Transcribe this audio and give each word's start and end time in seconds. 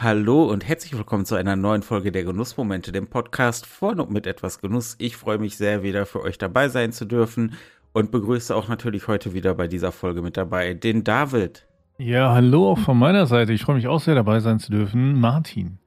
Hallo 0.00 0.44
und 0.44 0.64
herzlich 0.64 0.96
willkommen 0.96 1.26
zu 1.26 1.34
einer 1.34 1.56
neuen 1.56 1.82
Folge 1.82 2.12
der 2.12 2.22
Genussmomente, 2.22 2.92
dem 2.92 3.08
Podcast 3.08 3.66
von 3.66 3.98
und 3.98 4.12
mit 4.12 4.28
etwas 4.28 4.60
Genuss. 4.60 4.94
Ich 4.98 5.16
freue 5.16 5.38
mich 5.38 5.56
sehr, 5.56 5.82
wieder 5.82 6.06
für 6.06 6.22
euch 6.22 6.38
dabei 6.38 6.68
sein 6.68 6.92
zu 6.92 7.04
dürfen 7.04 7.54
und 7.92 8.12
begrüße 8.12 8.54
auch 8.54 8.68
natürlich 8.68 9.08
heute 9.08 9.34
wieder 9.34 9.56
bei 9.56 9.66
dieser 9.66 9.90
Folge 9.90 10.22
mit 10.22 10.36
dabei 10.36 10.74
den 10.74 11.02
David. 11.02 11.66
Ja, 11.98 12.32
hallo 12.32 12.70
auch 12.70 12.78
von 12.78 12.96
meiner 12.96 13.26
Seite. 13.26 13.52
Ich 13.52 13.62
freue 13.62 13.74
mich 13.74 13.88
auch 13.88 14.00
sehr 14.00 14.14
dabei 14.14 14.38
sein 14.38 14.60
zu 14.60 14.70
dürfen. 14.70 15.18
Martin. 15.18 15.80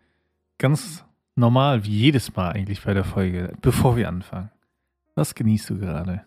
Ganz 0.57 1.05
normal, 1.37 1.85
wie 1.85 1.97
jedes 1.97 2.35
Mal 2.35 2.51
eigentlich 2.51 2.83
bei 2.83 2.93
der 2.93 3.05
Folge, 3.05 3.53
bevor 3.61 3.95
wir 3.95 4.09
anfangen. 4.09 4.51
Was 5.15 5.35
genießt 5.35 5.69
du 5.69 5.79
gerade? 5.79 6.25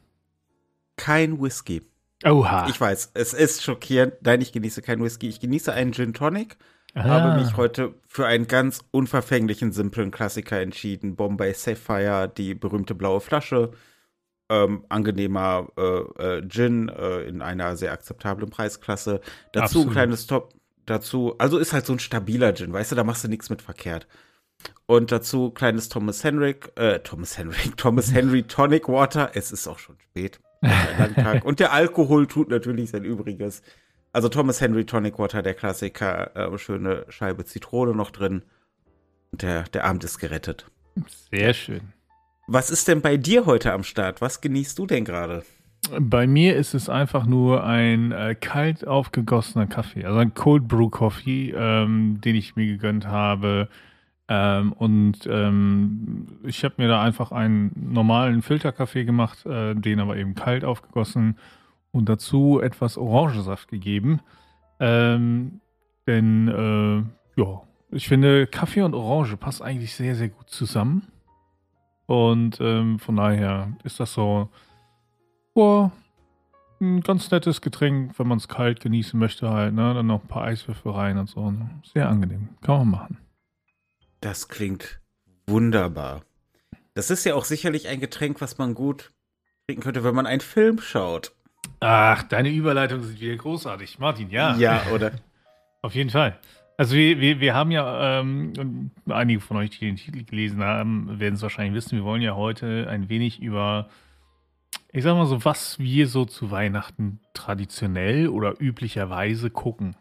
Kein 0.96 1.38
Whisky. 1.38 1.82
Oha. 2.24 2.66
Ich 2.66 2.80
weiß, 2.80 3.10
es 3.12 3.34
ist 3.34 3.62
schockierend. 3.62 4.14
Nein, 4.22 4.40
ich 4.40 4.52
genieße 4.52 4.80
kein 4.80 5.04
Whisky. 5.04 5.28
Ich 5.28 5.38
genieße 5.38 5.70
einen 5.70 5.92
Gin 5.92 6.14
Tonic. 6.14 6.56
Ah. 6.94 7.04
Habe 7.04 7.40
mich 7.40 7.56
heute 7.56 7.94
für 8.06 8.26
einen 8.26 8.46
ganz 8.46 8.80
unverfänglichen, 8.92 9.72
simplen 9.72 10.10
Klassiker 10.10 10.60
entschieden. 10.60 11.16
Bombay 11.16 11.52
Sapphire, 11.52 12.32
die 12.34 12.54
berühmte 12.54 12.94
blaue 12.94 13.20
Flasche. 13.20 13.72
Ähm, 14.48 14.84
angenehmer 14.90 15.68
äh, 15.76 15.82
äh, 16.38 16.48
Gin 16.48 16.88
äh, 16.90 17.22
in 17.22 17.42
einer 17.42 17.76
sehr 17.76 17.92
akzeptablen 17.92 18.50
Preisklasse. 18.50 19.20
Dazu 19.52 19.64
Absolut. 19.64 19.88
ein 19.88 19.92
kleines 19.92 20.26
Top. 20.26 20.54
Dazu, 20.86 21.34
also 21.38 21.58
ist 21.58 21.72
halt 21.72 21.86
so 21.86 21.94
ein 21.94 21.98
stabiler 21.98 22.54
Gin, 22.54 22.72
weißt 22.72 22.92
du, 22.92 22.96
da 22.96 23.04
machst 23.04 23.24
du 23.24 23.28
nichts 23.28 23.48
mit 23.48 23.62
verkehrt. 23.62 24.06
Und 24.86 25.12
dazu 25.12 25.50
kleines 25.50 25.88
Thomas 25.88 26.22
Henrik, 26.22 26.72
äh, 26.76 26.98
Thomas 27.00 27.38
Henrik, 27.38 27.74
Thomas 27.76 28.12
Henry 28.12 28.42
Tonic 28.42 28.88
Water. 28.88 29.30
Es 29.34 29.50
ist 29.50 29.66
auch 29.66 29.78
schon 29.78 29.96
spät. 29.98 30.40
Und 31.44 31.60
der 31.60 31.72
Alkohol 31.72 32.26
tut 32.26 32.50
natürlich 32.50 32.90
sein 32.90 33.04
Übriges. 33.04 33.62
Also 34.14 34.28
Thomas 34.28 34.60
Henry 34.60 34.86
Tonic 34.86 35.18
Water, 35.18 35.42
der 35.42 35.54
Klassiker, 35.54 36.36
äh, 36.36 36.56
schöne 36.56 37.04
Scheibe 37.08 37.44
Zitrone 37.44 37.96
noch 37.96 38.12
drin. 38.12 38.42
Und 39.32 39.42
der, 39.42 39.64
der 39.64 39.84
Abend 39.84 40.04
ist 40.04 40.18
gerettet. 40.20 40.66
Sehr 41.32 41.52
schön. 41.52 41.80
Was 42.46 42.70
ist 42.70 42.86
denn 42.86 43.00
bei 43.00 43.16
dir 43.16 43.44
heute 43.44 43.72
am 43.72 43.82
Start? 43.82 44.20
Was 44.20 44.40
genießt 44.40 44.78
du 44.78 44.86
denn 44.86 45.04
gerade? 45.04 45.42
Bei 45.98 46.28
mir 46.28 46.54
ist 46.54 46.74
es 46.74 46.88
einfach 46.88 47.26
nur 47.26 47.64
ein 47.64 48.12
äh, 48.12 48.36
kalt 48.36 48.86
aufgegossener 48.86 49.66
Kaffee, 49.66 50.04
also 50.04 50.18
ein 50.18 50.32
Cold 50.32 50.68
Brew 50.68 50.90
Coffee, 50.90 51.50
ähm, 51.50 52.20
den 52.20 52.36
ich 52.36 52.54
mir 52.54 52.66
gegönnt 52.66 53.08
habe. 53.08 53.68
Ähm, 54.28 54.72
und 54.74 55.26
ähm, 55.26 56.38
ich 56.44 56.62
habe 56.62 56.74
mir 56.78 56.86
da 56.86 57.02
einfach 57.02 57.32
einen 57.32 57.72
normalen 57.74 58.42
Filterkaffee 58.42 59.04
gemacht, 59.04 59.44
äh, 59.44 59.74
den 59.74 59.98
aber 59.98 60.16
eben 60.16 60.36
kalt 60.36 60.64
aufgegossen 60.64 61.36
und 61.94 62.08
dazu 62.08 62.60
etwas 62.60 62.98
Orangensaft 62.98 63.68
gegeben. 63.68 64.20
Ähm, 64.80 65.60
denn 66.06 66.48
äh, 66.48 67.40
ja, 67.40 67.62
ich 67.90 68.08
finde 68.08 68.46
Kaffee 68.46 68.82
und 68.82 68.94
Orange 68.94 69.36
passt 69.38 69.62
eigentlich 69.62 69.94
sehr, 69.94 70.14
sehr 70.14 70.28
gut 70.28 70.50
zusammen. 70.50 71.08
Und 72.06 72.58
ähm, 72.60 72.98
von 72.98 73.16
daher 73.16 73.72
ist 73.84 73.98
das 74.00 74.12
so 74.12 74.50
Boah, 75.54 75.92
ein 76.80 77.00
ganz 77.02 77.30
nettes 77.30 77.60
Getränk, 77.60 78.18
wenn 78.18 78.26
man 78.26 78.38
es 78.38 78.48
kalt 78.48 78.80
genießen 78.80 79.18
möchte 79.18 79.50
halt, 79.50 79.72
ne? 79.72 79.94
Dann 79.94 80.08
noch 80.08 80.22
ein 80.22 80.28
paar 80.28 80.42
Eiswürfel 80.42 80.90
rein 80.90 81.16
und 81.16 81.30
so. 81.30 81.48
ne? 81.48 81.70
Sehr 81.84 82.08
angenehm. 82.08 82.48
Kann 82.60 82.78
man 82.78 82.90
machen. 82.90 83.18
Das 84.20 84.48
klingt 84.48 85.00
wunderbar. 85.46 86.22
Das 86.94 87.10
ist 87.10 87.24
ja 87.24 87.36
auch 87.36 87.44
sicherlich 87.44 87.86
ein 87.86 88.00
Getränk, 88.00 88.40
was 88.40 88.58
man 88.58 88.74
gut 88.74 89.12
trinken 89.66 89.82
könnte, 89.82 90.02
wenn 90.02 90.14
man 90.14 90.26
einen 90.26 90.40
Film 90.40 90.80
schaut. 90.80 91.36
Ach, 91.86 92.22
deine 92.22 92.48
Überleitungen 92.50 93.04
sind 93.04 93.20
wieder 93.20 93.36
großartig. 93.36 93.98
Martin, 93.98 94.30
ja. 94.30 94.56
Ja, 94.56 94.86
oder? 94.92 95.12
Auf 95.82 95.94
jeden 95.94 96.08
Fall. 96.08 96.38
Also 96.78 96.96
wir, 96.96 97.20
wir, 97.20 97.40
wir 97.40 97.54
haben 97.54 97.70
ja, 97.70 98.20
ähm, 98.20 98.54
und 98.58 98.90
einige 99.12 99.40
von 99.40 99.58
euch, 99.58 99.70
die 99.70 99.80
den 99.80 99.96
Titel 99.96 100.24
gelesen 100.24 100.62
haben, 100.64 101.20
werden 101.20 101.34
es 101.34 101.42
wahrscheinlich 101.42 101.74
wissen, 101.74 101.98
wir 101.98 102.04
wollen 102.04 102.22
ja 102.22 102.34
heute 102.36 102.88
ein 102.88 103.10
wenig 103.10 103.40
über, 103.42 103.90
ich 104.92 105.04
sag 105.04 105.14
mal 105.14 105.26
so, 105.26 105.44
was 105.44 105.78
wir 105.78 106.08
so 106.08 106.24
zu 106.24 106.50
Weihnachten 106.50 107.20
traditionell 107.34 108.28
oder 108.28 108.54
üblicherweise 108.60 109.50
gucken. 109.50 109.94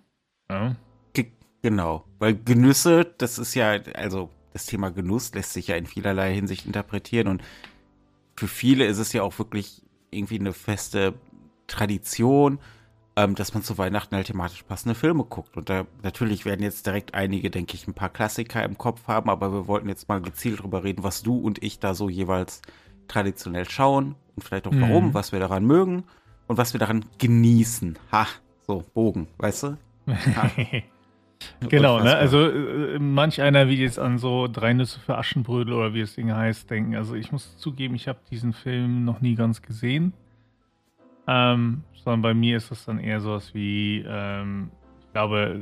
Ja? 0.50 0.76
Ge- 1.12 1.32
Genau. 1.62 2.06
Weil 2.18 2.36
Genüsse, 2.36 3.06
das 3.18 3.38
ist 3.38 3.56
ja, 3.56 3.72
also 3.94 4.30
das 4.54 4.66
Thema 4.66 4.90
Genuss 4.90 5.34
lässt 5.36 5.52
sich 5.52 5.68
ja 5.68 5.76
in 5.76 5.86
vielerlei 5.86 6.34
Hinsicht 6.34 6.66
interpretieren 6.66 7.28
und 7.28 7.44
für 8.38 8.48
viele 8.48 8.86
ist 8.86 9.00
es 9.00 9.12
ja 9.12 9.22
auch 9.22 9.38
wirklich 9.38 9.82
irgendwie 10.12 10.40
eine 10.40 10.54
feste 10.54 11.14
Tradition, 11.74 12.60
ähm, 13.16 13.36
dass 13.36 13.54
man 13.54 13.64
zu 13.64 13.78
Weihnachten 13.78 14.16
halt 14.16 14.28
thematisch 14.28 14.64
passende 14.64 14.96
Filme 14.96 15.24
guckt. 15.24 15.58
Und 15.58 15.70
da 15.70 15.86
natürlich 16.02 16.46
werden 16.46 16.62
jetzt 16.64 16.86
direkt 16.86 17.14
einige, 17.14 17.50
denke 17.50 17.76
ich, 17.76 17.88
ein 17.88 17.94
paar 17.94 18.10
Klassiker 18.10 18.64
im 18.64 18.78
Kopf 18.78 19.08
haben, 19.08 19.30
aber 19.30 19.52
wir 19.52 19.68
wollten 19.68 19.90
jetzt 19.90 20.08
mal 20.10 20.22
gezielt 20.22 20.62
drüber 20.64 20.84
reden, 20.84 21.04
was 21.04 21.22
du 21.24 21.38
und 21.38 21.62
ich 21.64 21.80
da 21.80 21.94
so 21.94 22.10
jeweils 22.10 22.62
traditionell 23.08 23.70
schauen 23.70 24.16
und 24.36 24.44
vielleicht 24.44 24.68
auch 24.68 24.74
warum, 24.76 25.08
Mhm. 25.10 25.14
was 25.14 25.32
wir 25.32 25.40
daran 25.40 25.66
mögen 25.66 26.04
und 26.48 26.58
was 26.58 26.74
wir 26.74 26.80
daran 26.80 27.06
genießen. 27.20 27.98
Ha, 28.12 28.28
so, 28.66 28.84
Bogen, 28.94 29.28
weißt 29.38 29.64
du? 29.64 29.78
Genau, 31.70 32.00
ne? 32.02 32.16
Also 32.16 32.48
äh, 32.50 33.00
manch 33.00 33.42
einer 33.42 33.68
wie 33.68 33.76
jetzt 33.76 34.00
an 34.00 34.18
so 34.18 34.48
drei 34.48 34.72
Nüsse 34.74 35.00
für 35.02 35.18
Aschenbrödel 35.18 35.74
oder 35.74 35.94
wie 35.94 36.00
das 36.00 36.16
Ding 36.16 36.34
heißt, 36.34 36.70
denken. 36.70 36.96
Also 36.96 37.16
ich 37.16 37.34
muss 37.34 37.58
zugeben, 37.58 37.96
ich 37.96 38.08
habe 38.08 38.20
diesen 38.32 38.54
Film 38.54 39.04
noch 39.04 39.20
nie 39.20 39.36
ganz 39.36 39.62
gesehen. 39.62 40.14
Ähm, 41.28 41.84
sondern 42.04 42.22
bei 42.22 42.34
mir 42.34 42.58
ist 42.58 42.72
es 42.72 42.86
dann 42.86 43.00
eher 43.00 43.22
sowas 43.22 43.54
wie, 43.54 44.04
ähm, 44.06 44.72
ich 45.00 45.14
glaube, 45.14 45.62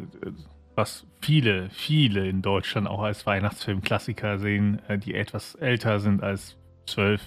was 0.75 1.05
viele, 1.21 1.69
viele 1.69 2.27
in 2.27 2.41
Deutschland 2.41 2.87
auch 2.87 3.01
als 3.01 3.25
Weihnachtsfilm-Klassiker 3.25 4.39
sehen, 4.39 4.81
äh, 4.87 4.97
die 4.97 5.13
etwas 5.13 5.55
älter 5.55 5.99
sind 5.99 6.23
als 6.23 6.57
zwölf, 6.87 7.21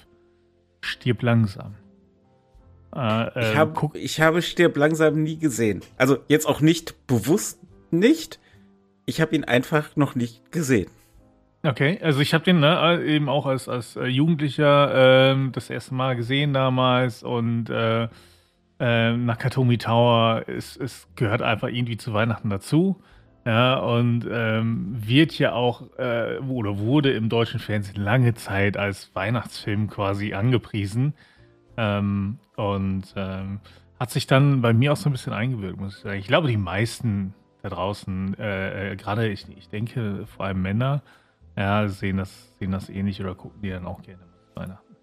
stirb 0.81 1.23
langsam. 1.23 1.75
Äh, 2.95 3.29
Ich, 3.29 3.55
äh, 3.55 3.57
hab, 3.57 3.75
guck, 3.75 3.97
ich 3.97 4.21
habe 4.21 4.43
Stirb 4.43 4.77
langsam 4.77 5.23
nie 5.23 5.39
gesehen. 5.39 5.83
Also 5.97 6.19
jetzt 6.29 6.47
auch 6.47 6.61
nicht 6.61 7.07
bewusst 7.07 7.61
nicht. 7.91 8.39
Ich 9.07 9.21
habe 9.21 9.35
ihn 9.35 9.45
einfach 9.45 9.97
noch 9.97 10.15
nicht 10.15 10.51
gesehen. 10.53 10.91
Okay, 11.67 11.99
also 12.03 12.21
ich 12.21 12.35
habe 12.35 12.45
den 12.45 12.61
ne, 12.61 13.03
eben 13.07 13.31
auch 13.31 13.47
als, 13.47 13.71
als 13.71 13.97
äh, 13.97 14.05
Jugendlicher 14.05 15.33
ähm, 15.33 15.51
das 15.53 15.71
erste 15.71 15.95
Mal 15.95 16.15
gesehen 16.15 16.53
damals 16.53 17.23
und 17.23 17.71
äh, 17.71 18.09
äh, 18.79 19.17
Nakatomi 19.17 19.79
Tower 19.79 20.47
ist, 20.47 20.77
ist, 20.77 21.17
gehört 21.17 21.41
einfach 21.41 21.69
irgendwie 21.69 21.97
zu 21.97 22.13
Weihnachten 22.13 22.51
dazu. 22.51 23.01
Ja, 23.47 23.77
und 23.77 24.27
ähm, 24.31 24.97
wird 25.07 25.39
ja 25.39 25.53
auch 25.53 25.83
äh, 25.99 26.39
oder 26.39 26.79
wurde 26.79 27.13
im 27.13 27.29
deutschen 27.29 27.61
Fernsehen 27.61 28.03
lange 28.03 28.35
Zeit 28.35 28.77
als 28.77 29.15
Weihnachtsfilm 29.15 29.89
quasi 29.89 30.35
angepriesen. 30.35 31.15
Ähm, 31.77 32.39
und 32.57 33.05
ähm, 33.17 33.61
hat 33.99 34.11
sich 34.11 34.27
dann 34.27 34.61
bei 34.61 34.73
mir 34.73 34.93
auch 34.93 34.97
so 34.97 35.09
ein 35.09 35.13
bisschen 35.13 35.33
eingewirkt, 35.33 35.79
muss 35.79 35.97
ich 35.97 36.03
sagen. 36.03 36.19
Ich 36.19 36.27
glaube, 36.27 36.49
die 36.49 36.57
meisten 36.57 37.35
da 37.63 37.71
draußen, 37.71 38.39
äh, 38.39 38.93
äh, 38.93 38.97
gerade 38.97 39.29
ich, 39.29 39.47
ich 39.57 39.69
denke 39.69 40.27
vor 40.27 40.47
allem 40.47 40.63
Männer, 40.63 41.03
ja, 41.57 41.89
sehen 41.89 42.17
das, 42.19 42.31
sehen 42.59 42.73
das 42.73 42.89
ähnlich 42.89 43.21
oder 43.21 43.35
gucken 43.35 43.61
die 43.63 43.71
dann 43.71 43.87
auch 43.87 44.03
gerne 44.03 44.23
zu 44.49 44.57
Weihnachten. 44.61 44.97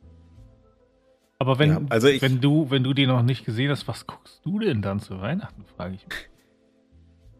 Aber 1.40 1.58
wenn, 1.60 1.70
Ja, 1.72 1.82
also 1.90 2.08
ich- 2.08 2.22
wenn 2.22 2.40
du, 2.42 2.70
wenn 2.70 2.84
du 2.84 2.94
die 2.94 3.08
noch 3.08 3.24
nicht 3.24 3.46
gesehen 3.46 3.72
hast, 3.72 3.88
was 3.88 4.06
guckst 4.06 4.42
du 4.46 4.60
denn 4.60 4.82
dann 4.82 5.00
zu 5.00 5.20
Weihnachten, 5.22 5.66
frage 5.76 5.96
ich 5.96 6.06
mich. 6.08 6.18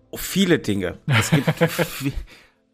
Oh, 0.10 0.18
viele 0.18 0.60
Dinge. 0.60 0.98
Es 1.08 1.30
gibt 1.30 1.48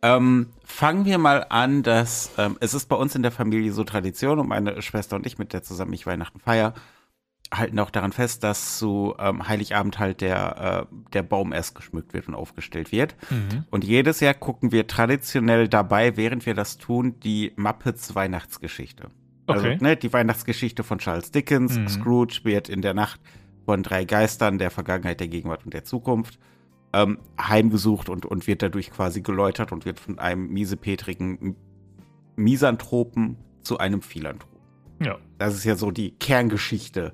ähm, 0.02 0.50
fangen 0.64 1.06
wir 1.06 1.18
mal 1.18 1.46
an, 1.50 1.84
dass 1.84 2.32
ähm, 2.38 2.58
es 2.62 2.74
ist 2.74 2.88
bei 2.88 2.96
uns 2.96 3.14
in 3.16 3.22
der 3.24 3.32
Familie 3.32 3.72
so 3.74 3.84
Tradition 3.84 4.40
und 4.40 4.48
meine 4.48 4.82
Schwester 4.82 5.16
und 5.16 5.26
ich, 5.28 5.38
mit 5.38 5.54
der 5.54 5.64
zusammen 5.64 5.94
ich 5.94 6.08
Weihnachten 6.08 6.40
feier, 6.40 6.74
halten 7.54 7.80
auch 7.80 7.90
daran 7.90 8.12
fest, 8.12 8.44
dass 8.44 8.78
zu 8.78 9.16
ähm, 9.20 9.48
Heiligabend 9.48 10.00
halt 10.00 10.22
der, 10.22 10.88
äh, 10.92 10.96
der 11.14 11.24
Baum 11.24 11.54
erst 11.54 11.76
geschmückt 11.76 12.14
wird 12.14 12.28
und 12.28 12.36
aufgestellt 12.36 12.92
wird. 12.92 13.16
Und 13.70 13.84
jedes 13.84 14.20
Jahr 14.20 14.34
gucken 14.34 14.72
wir 14.72 14.88
traditionell 14.88 15.68
dabei, 15.68 16.18
während 16.18 16.46
wir 16.46 16.54
das 16.54 16.78
tun, 16.78 17.20
die 17.22 17.54
Muppets 17.56 18.16
Weihnachtsgeschichte. 18.16 19.10
Also, 19.46 19.66
Okay. 19.66 19.78
ne, 19.82 19.96
die 19.96 20.12
Weihnachtsgeschichte 20.12 20.84
von 20.84 20.98
Charles 21.00 21.32
Dickens. 21.32 21.78
Mhm. 21.78 21.88
Scrooge 21.88 22.42
wird 22.44 22.68
in 22.68 22.82
der 22.82 22.94
Nacht 22.94 23.22
von 23.66 23.82
drei 23.82 24.04
Geistern 24.04 24.58
der 24.58 24.70
Vergangenheit, 24.72 25.20
der 25.20 25.30
Gegenwart 25.30 25.64
und 25.64 25.74
der 25.74 25.86
Zukunft 25.86 26.40
ähm, 26.94 27.20
heimgesucht 27.40 28.10
und, 28.10 28.26
und 28.26 28.48
wird 28.48 28.62
dadurch 28.62 28.92
quasi 28.92 29.22
geläutert 29.22 29.72
und 29.72 29.86
wird 29.86 30.00
von 30.00 30.20
einem 30.20 30.48
miesepetrigen 30.50 31.56
Misanthropen 32.36 33.38
zu 33.62 33.78
einem 33.78 34.02
Philanthropen. 34.02 34.58
Ja. 35.02 35.18
Das 35.38 35.56
ist 35.56 35.64
ja 35.64 35.76
so 35.76 35.92
die 35.92 36.12
Kerngeschichte. 36.12 37.14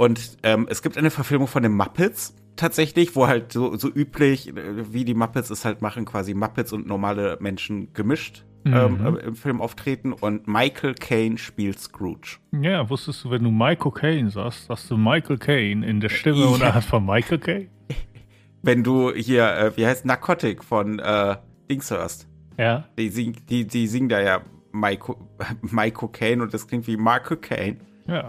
Und 0.00 0.38
ähm, 0.44 0.66
es 0.70 0.80
gibt 0.80 0.96
eine 0.96 1.10
Verfilmung 1.10 1.46
von 1.46 1.62
den 1.62 1.72
Muppets 1.72 2.34
tatsächlich, 2.56 3.14
wo 3.16 3.26
halt 3.26 3.52
so, 3.52 3.76
so 3.76 3.86
üblich, 3.92 4.48
äh, 4.48 4.94
wie 4.94 5.04
die 5.04 5.12
Muppets 5.12 5.50
es 5.50 5.66
halt 5.66 5.82
machen, 5.82 6.06
quasi 6.06 6.32
Muppets 6.32 6.72
und 6.72 6.86
normale 6.86 7.36
Menschen 7.40 7.92
gemischt 7.92 8.46
ähm, 8.64 8.98
Mhm. 8.98 9.16
äh, 9.16 9.18
im 9.20 9.34
Film 9.36 9.60
auftreten. 9.60 10.14
Und 10.14 10.48
Michael 10.48 10.94
Caine 10.94 11.36
spielt 11.36 11.78
Scrooge. 11.78 12.38
Ja, 12.62 12.88
wusstest 12.88 13.24
du, 13.24 13.30
wenn 13.30 13.42
du 13.44 13.50
Michael 13.50 13.92
Caine 13.92 14.30
sagst, 14.30 14.66
sagst 14.68 14.90
du 14.90 14.96
Michael 14.96 15.36
Caine 15.36 15.86
in 15.86 16.00
der 16.00 16.08
Stimme 16.08 16.40
Ja. 16.44 16.46
oder 16.46 16.80
von 16.80 17.04
Michael 17.04 17.38
Caine? 17.38 17.68
wenn 18.62 18.82
du 18.82 19.12
hier, 19.12 19.52
äh, 19.54 19.76
wie 19.76 19.84
heißt 19.86 20.06
Narcotic 20.06 20.64
von 20.64 20.98
äh, 20.98 21.36
Dings 21.70 21.90
hörst. 21.90 22.26
Ja. 22.58 22.84
Die, 22.98 23.10
sing, 23.10 23.36
die, 23.50 23.66
die 23.66 23.86
singen 23.86 24.08
da 24.08 24.18
ja 24.22 24.40
Mike, 24.72 25.14
Mike 25.60 25.96
Cocaine 25.96 26.42
und 26.42 26.54
das 26.54 26.66
klingt 26.66 26.86
wie 26.86 26.96
Mark 26.96 27.26
Cocaine. 27.26 27.76
Ja. 28.06 28.26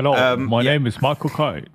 Hello, 0.00 0.14
Ähm, 0.16 0.46
my 0.46 0.62
ja. 0.62 0.72
name 0.72 0.88
is 0.88 0.98
Marco 1.02 1.28
Kai. 1.28 1.62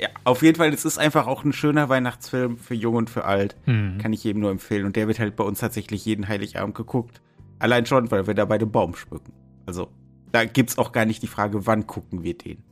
Ja, 0.00 0.08
auf 0.24 0.42
jeden 0.42 0.56
Fall, 0.56 0.70
es 0.70 0.84
ist 0.84 0.98
einfach 0.98 1.28
auch 1.28 1.44
ein 1.44 1.52
schöner 1.52 1.88
Weihnachtsfilm 1.88 2.56
für 2.56 2.74
Jung 2.74 2.96
und 2.96 3.08
für 3.10 3.24
Alt. 3.24 3.54
Hm. 3.66 3.98
Kann 3.98 4.12
ich 4.12 4.24
jedem 4.24 4.40
nur 4.40 4.50
empfehlen. 4.50 4.84
Und 4.84 4.96
der 4.96 5.06
wird 5.06 5.20
halt 5.20 5.36
bei 5.36 5.44
uns 5.44 5.60
tatsächlich 5.60 6.04
jeden 6.06 6.26
Heiligabend 6.26 6.74
geguckt. 6.74 7.20
Allein 7.60 7.86
schon, 7.86 8.10
weil 8.10 8.26
wir 8.26 8.34
da 8.34 8.46
bei 8.46 8.58
dem 8.58 8.72
Baum 8.72 8.96
schmücken. 8.96 9.32
Also, 9.64 9.88
da 10.32 10.44
gibt's 10.44 10.76
auch 10.76 10.90
gar 10.90 11.04
nicht 11.04 11.22
die 11.22 11.26
Frage, 11.28 11.66
wann 11.66 11.86
gucken 11.86 12.24
wir 12.24 12.36
den. 12.36 12.64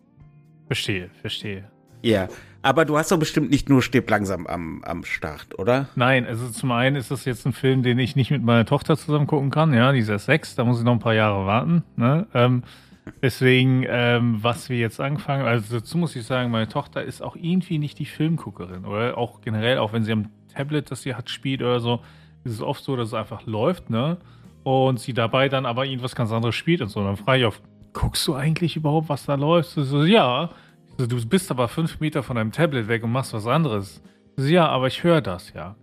Verstehe, 0.67 1.11
verstehe. 1.21 1.71
Ja, 2.03 2.27
aber 2.63 2.85
du 2.85 2.97
hast 2.99 3.13
doch 3.13 3.19
bestimmt 3.19 3.51
nicht 3.51 3.69
nur 3.69 3.81
Stirb 3.81 4.11
langsam 4.11 4.47
am, 4.49 4.83
am 4.83 5.05
Start, 5.05 5.57
oder? 5.59 5.89
Nein, 5.95 6.27
also 6.27 6.49
zum 6.49 6.73
einen 6.73 6.97
ist 6.97 7.11
das 7.13 7.27
jetzt 7.27 7.47
ein 7.47 7.53
Film, 7.53 7.83
den 7.85 7.99
ich 7.99 8.17
nicht 8.17 8.31
mit 8.31 8.43
meiner 8.43 8.65
Tochter 8.65 8.97
zusammen 8.97 9.27
gucken 9.29 9.51
kann. 9.51 9.73
Ja, 9.73 9.93
die 9.93 10.01
ist 10.01 10.09
erst 10.09 10.27
sechs, 10.27 10.55
da 10.57 10.65
muss 10.65 10.79
ich 10.79 10.85
noch 10.85 10.93
ein 10.95 10.99
paar 11.01 11.15
Jahre 11.15 11.47
warten. 11.47 11.85
Ne? 11.97 12.27
Ähm, 12.35 12.63
deswegen, 13.23 13.85
ähm, 13.89 14.39
was 14.43 14.69
wir 14.69 14.79
jetzt 14.79 15.01
angefangen, 15.01 15.45
also 15.45 15.79
dazu 15.79 15.99
muss 15.99 16.17
ich 16.17 16.25
sagen, 16.25 16.51
meine 16.51 16.69
Tochter 16.69 17.03
ist 17.03 17.23
auch 17.23 17.37
irgendwie 17.37 17.79
nicht 17.79 17.99
die 17.99 18.07
Filmguckerin. 18.07 18.85
Oder 18.85 19.19
auch 19.19 19.41
generell, 19.41 19.79
auch 19.79 19.93
wenn 19.93 20.05
sie 20.05 20.13
am 20.13 20.31
Tablet, 20.55 20.91
das 20.91 21.03
sie 21.03 21.15
hat, 21.15 21.31
spielt 21.31 21.63
oder 21.63 21.81
so, 21.81 22.01
ist 22.45 22.53
es 22.53 22.63
oft 22.63 22.85
so, 22.85 22.97
dass 22.97 23.09
es 23.09 23.15
einfach 23.15 23.47
läuft, 23.47 23.91
ne? 23.91 24.19
Und 24.63 24.99
sie 25.01 25.13
dabei 25.13 25.49
dann 25.49 25.67
aber 25.67 25.85
irgendwas 25.85 26.15
ganz 26.15 26.33
anderes 26.33 26.55
spielt 26.55 26.81
und 26.81 26.89
so. 26.89 27.01
Und 27.01 27.07
dann 27.07 27.17
frage 27.17 27.41
ich 27.41 27.47
auf, 27.47 27.61
guckst 27.93 28.27
du 28.27 28.35
eigentlich 28.35 28.77
überhaupt, 28.77 29.09
was 29.09 29.27
da 29.27 29.35
läuft? 29.35 29.71
So, 29.71 30.05
ja. 30.05 30.51
So, 30.97 31.07
du 31.07 31.27
bist 31.27 31.51
aber 31.51 31.69
fünf 31.69 32.01
Meter 32.01 32.23
von 32.23 32.37
deinem 32.37 32.53
Tablet 32.53 32.89
weg 32.89 33.03
und 33.05 33.13
machst 33.13 33.33
was 33.35 33.47
anderes. 33.47 34.03
So, 34.37 34.47
ja, 34.47 34.69
aber 34.69 34.87
ich 34.87 35.03
höre 35.03 35.21
das, 35.21 35.53
ja. 35.53 35.77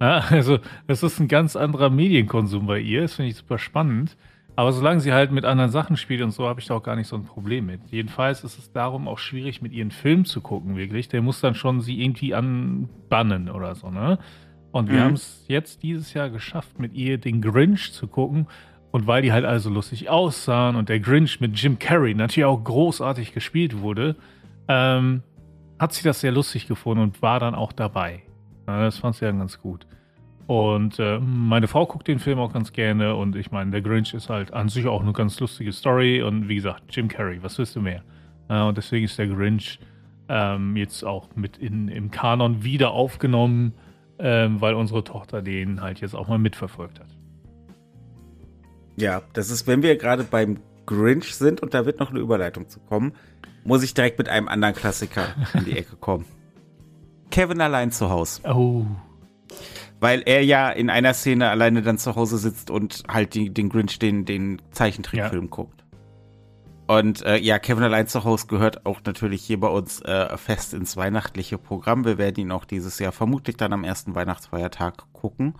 Ja, 0.00 0.24
also, 0.30 0.58
das 0.86 1.02
ist 1.02 1.20
ein 1.20 1.28
ganz 1.28 1.56
anderer 1.56 1.90
Medienkonsum 1.90 2.66
bei 2.66 2.78
ihr. 2.78 3.02
Das 3.02 3.14
finde 3.14 3.30
ich 3.30 3.36
super 3.36 3.58
spannend. 3.58 4.16
Aber 4.58 4.72
solange 4.72 4.98
sie 4.98 5.12
halt 5.12 5.30
mit 5.30 5.44
anderen 5.44 5.70
Sachen 5.70 5.96
spielt 5.96 6.20
und 6.20 6.32
so, 6.32 6.48
habe 6.48 6.58
ich 6.58 6.66
da 6.66 6.74
auch 6.74 6.82
gar 6.82 6.96
nicht 6.96 7.06
so 7.06 7.14
ein 7.14 7.22
Problem 7.22 7.66
mit. 7.66 7.80
Jedenfalls 7.92 8.42
ist 8.42 8.58
es 8.58 8.72
darum 8.72 9.06
auch 9.06 9.18
schwierig, 9.18 9.62
mit 9.62 9.70
ihren 9.72 9.92
Film 9.92 10.24
zu 10.24 10.40
gucken, 10.40 10.76
wirklich. 10.76 11.06
Der 11.08 11.22
muss 11.22 11.40
dann 11.40 11.54
schon 11.54 11.80
sie 11.80 12.02
irgendwie 12.02 12.34
anbannen 12.34 13.50
oder 13.50 13.76
so, 13.76 13.88
ne? 13.88 14.18
Und 14.72 14.90
wir 14.90 14.98
Mhm. 14.98 15.04
haben 15.04 15.14
es 15.14 15.44
jetzt 15.46 15.84
dieses 15.84 16.12
Jahr 16.12 16.28
geschafft, 16.28 16.80
mit 16.80 16.92
ihr 16.94 17.18
den 17.18 17.40
Grinch 17.40 17.92
zu 17.92 18.08
gucken. 18.08 18.48
Und 18.90 19.06
weil 19.06 19.22
die 19.22 19.30
halt 19.30 19.44
also 19.44 19.70
lustig 19.70 20.10
aussahen 20.10 20.74
und 20.74 20.88
der 20.88 20.98
Grinch 20.98 21.38
mit 21.40 21.56
Jim 21.56 21.78
Carrey 21.78 22.14
natürlich 22.14 22.46
auch 22.46 22.64
großartig 22.64 23.32
gespielt 23.32 23.78
wurde, 23.78 24.16
ähm, 24.66 25.22
hat 25.78 25.92
sie 25.92 26.02
das 26.02 26.18
sehr 26.18 26.32
lustig 26.32 26.66
gefunden 26.66 27.04
und 27.04 27.22
war 27.22 27.38
dann 27.38 27.54
auch 27.54 27.70
dabei. 27.72 28.24
Ja, 28.66 28.80
das 28.80 28.98
fand 28.98 29.14
sie 29.14 29.24
dann 29.24 29.38
ganz 29.38 29.60
gut. 29.60 29.86
Und 30.48 30.98
äh, 30.98 31.18
meine 31.18 31.68
Frau 31.68 31.84
guckt 31.84 32.08
den 32.08 32.18
Film 32.18 32.38
auch 32.38 32.54
ganz 32.54 32.72
gerne 32.72 33.14
und 33.14 33.36
ich 33.36 33.50
meine, 33.50 33.70
der 33.70 33.82
Grinch 33.82 34.14
ist 34.14 34.30
halt 34.30 34.54
an 34.54 34.70
sich 34.70 34.86
auch 34.86 35.02
eine 35.02 35.12
ganz 35.12 35.38
lustige 35.40 35.72
Story 35.72 36.22
und 36.22 36.48
wie 36.48 36.54
gesagt, 36.54 36.84
Jim 36.88 37.06
Carrey, 37.08 37.42
was 37.42 37.58
willst 37.58 37.76
du 37.76 37.82
mehr? 37.82 38.02
Äh, 38.48 38.62
und 38.62 38.78
deswegen 38.78 39.04
ist 39.04 39.18
der 39.18 39.26
Grinch 39.26 39.78
ähm, 40.30 40.74
jetzt 40.74 41.04
auch 41.04 41.28
mit 41.34 41.58
in, 41.58 41.88
im 41.88 42.10
Kanon 42.10 42.64
wieder 42.64 42.92
aufgenommen, 42.92 43.74
ähm, 44.18 44.58
weil 44.62 44.72
unsere 44.72 45.04
Tochter 45.04 45.42
den 45.42 45.82
halt 45.82 46.00
jetzt 46.00 46.14
auch 46.14 46.28
mal 46.28 46.38
mitverfolgt 46.38 46.98
hat. 46.98 47.14
Ja, 48.96 49.20
das 49.34 49.50
ist, 49.50 49.66
wenn 49.66 49.82
wir 49.82 49.98
gerade 49.98 50.24
beim 50.24 50.60
Grinch 50.86 51.34
sind 51.34 51.60
und 51.60 51.74
da 51.74 51.84
wird 51.84 52.00
noch 52.00 52.08
eine 52.08 52.20
Überleitung 52.20 52.70
zu 52.70 52.80
kommen, 52.80 53.12
muss 53.64 53.82
ich 53.82 53.92
direkt 53.92 54.16
mit 54.16 54.30
einem 54.30 54.48
anderen 54.48 54.74
Klassiker 54.74 55.26
in 55.52 55.66
die 55.66 55.76
Ecke 55.76 55.96
kommen. 55.96 56.24
Kevin 57.30 57.60
allein 57.60 57.92
zu 57.92 58.08
Hause. 58.08 58.40
Oh. 58.48 58.86
Weil 60.00 60.22
er 60.26 60.44
ja 60.44 60.70
in 60.70 60.90
einer 60.90 61.12
Szene 61.12 61.50
alleine 61.50 61.82
dann 61.82 61.98
zu 61.98 62.14
Hause 62.14 62.38
sitzt 62.38 62.70
und 62.70 63.02
halt 63.08 63.34
die, 63.34 63.50
den 63.50 63.68
Grinch, 63.68 63.98
den, 63.98 64.24
den 64.24 64.62
Zeichentrickfilm 64.70 65.50
guckt. 65.50 65.84
Und 66.86 67.22
äh, 67.22 67.36
ja, 67.36 67.58
Kevin 67.58 67.84
allein 67.84 68.06
zu 68.06 68.24
Hause 68.24 68.46
gehört 68.46 68.86
auch 68.86 69.00
natürlich 69.04 69.44
hier 69.44 69.60
bei 69.60 69.68
uns 69.68 70.00
äh, 70.00 70.36
fest 70.38 70.72
ins 70.72 70.96
weihnachtliche 70.96 71.58
Programm. 71.58 72.06
Wir 72.06 72.16
werden 72.16 72.40
ihn 72.40 72.50
auch 72.50 72.64
dieses 72.64 72.98
Jahr 72.98 73.12
vermutlich 73.12 73.58
dann 73.58 73.74
am 73.74 73.84
ersten 73.84 74.14
Weihnachtsfeiertag 74.14 75.12
gucken. 75.12 75.54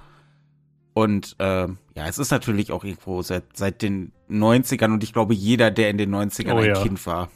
Und 0.94 1.36
äh, 1.38 1.68
ja, 1.68 2.06
es 2.08 2.18
ist 2.18 2.30
natürlich 2.30 2.72
auch 2.72 2.82
irgendwo 2.82 3.20
seit, 3.20 3.56
seit 3.56 3.82
den 3.82 4.12
90ern 4.30 4.92
und 4.94 5.04
ich 5.04 5.12
glaube, 5.12 5.34
jeder, 5.34 5.70
der 5.70 5.90
in 5.90 5.98
den 5.98 6.14
90ern 6.14 6.54
Oh 6.54 6.58
ein 6.58 6.64
ja. 6.64 6.82
Kind 6.82 7.06
war, 7.06 7.28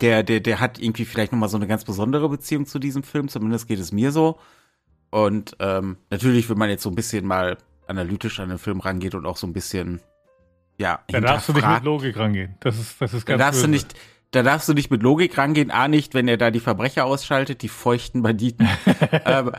der, 0.00 0.24
der, 0.24 0.40
der 0.40 0.60
hat 0.60 0.80
irgendwie 0.80 1.04
vielleicht 1.04 1.30
nochmal 1.30 1.48
so 1.48 1.56
eine 1.56 1.66
ganz 1.66 1.84
besondere 1.84 2.28
Beziehung 2.28 2.66
zu 2.66 2.78
diesem 2.78 3.02
Film, 3.02 3.28
zumindest 3.28 3.68
geht 3.68 3.78
es 3.78 3.92
mir 3.92 4.12
so. 4.12 4.38
Und 5.10 5.56
ähm, 5.58 5.96
natürlich, 6.10 6.48
wenn 6.48 6.58
man 6.58 6.70
jetzt 6.70 6.82
so 6.82 6.88
ein 6.90 6.94
bisschen 6.94 7.26
mal 7.26 7.58
analytisch 7.86 8.38
an 8.40 8.48
den 8.48 8.58
Film 8.58 8.80
rangeht 8.80 9.14
und 9.14 9.26
auch 9.26 9.36
so 9.36 9.46
ein 9.46 9.52
bisschen, 9.52 10.00
ja, 10.78 11.00
Da 11.08 11.20
darfst 11.20 11.48
du 11.48 11.52
nicht 11.52 11.68
mit 11.68 11.84
Logik 11.84 12.16
rangehen. 12.16 12.54
Das 12.60 12.78
ist, 12.78 13.00
das 13.00 13.12
ist 13.12 13.28
da 13.28 13.32
ganz 13.36 13.40
darfst 13.40 13.64
du 13.64 13.68
nicht, 13.68 13.94
da 14.30 14.42
darfst 14.44 14.68
du 14.68 14.74
nicht 14.74 14.90
mit 14.90 15.02
Logik 15.02 15.36
rangehen, 15.36 15.70
A 15.72 15.88
nicht, 15.88 16.14
wenn 16.14 16.28
er 16.28 16.36
da 16.36 16.50
die 16.52 16.60
Verbrecher 16.60 17.04
ausschaltet, 17.04 17.62
die 17.62 17.68
feuchten 17.68 18.22
Banditen. 18.22 18.68
ähm, 19.24 19.50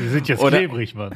Wir 0.00 0.10
sind 0.10 0.26
jetzt 0.28 0.42
Oder- 0.42 0.58
klebrig, 0.58 0.96
Mann. 0.96 1.14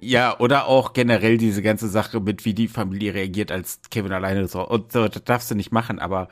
ja, 0.00 0.38
oder 0.40 0.66
auch 0.66 0.94
generell 0.94 1.36
diese 1.36 1.60
ganze 1.60 1.88
Sache 1.88 2.20
mit, 2.20 2.46
wie 2.46 2.54
die 2.54 2.68
Familie 2.68 3.12
reagiert, 3.12 3.52
als 3.52 3.80
Kevin 3.90 4.12
alleine 4.12 4.48
so. 4.48 4.66
Und 4.66 4.92
so, 4.92 5.06
das 5.06 5.22
darfst 5.24 5.50
du 5.50 5.54
nicht 5.54 5.70
machen, 5.72 5.98
aber 5.98 6.28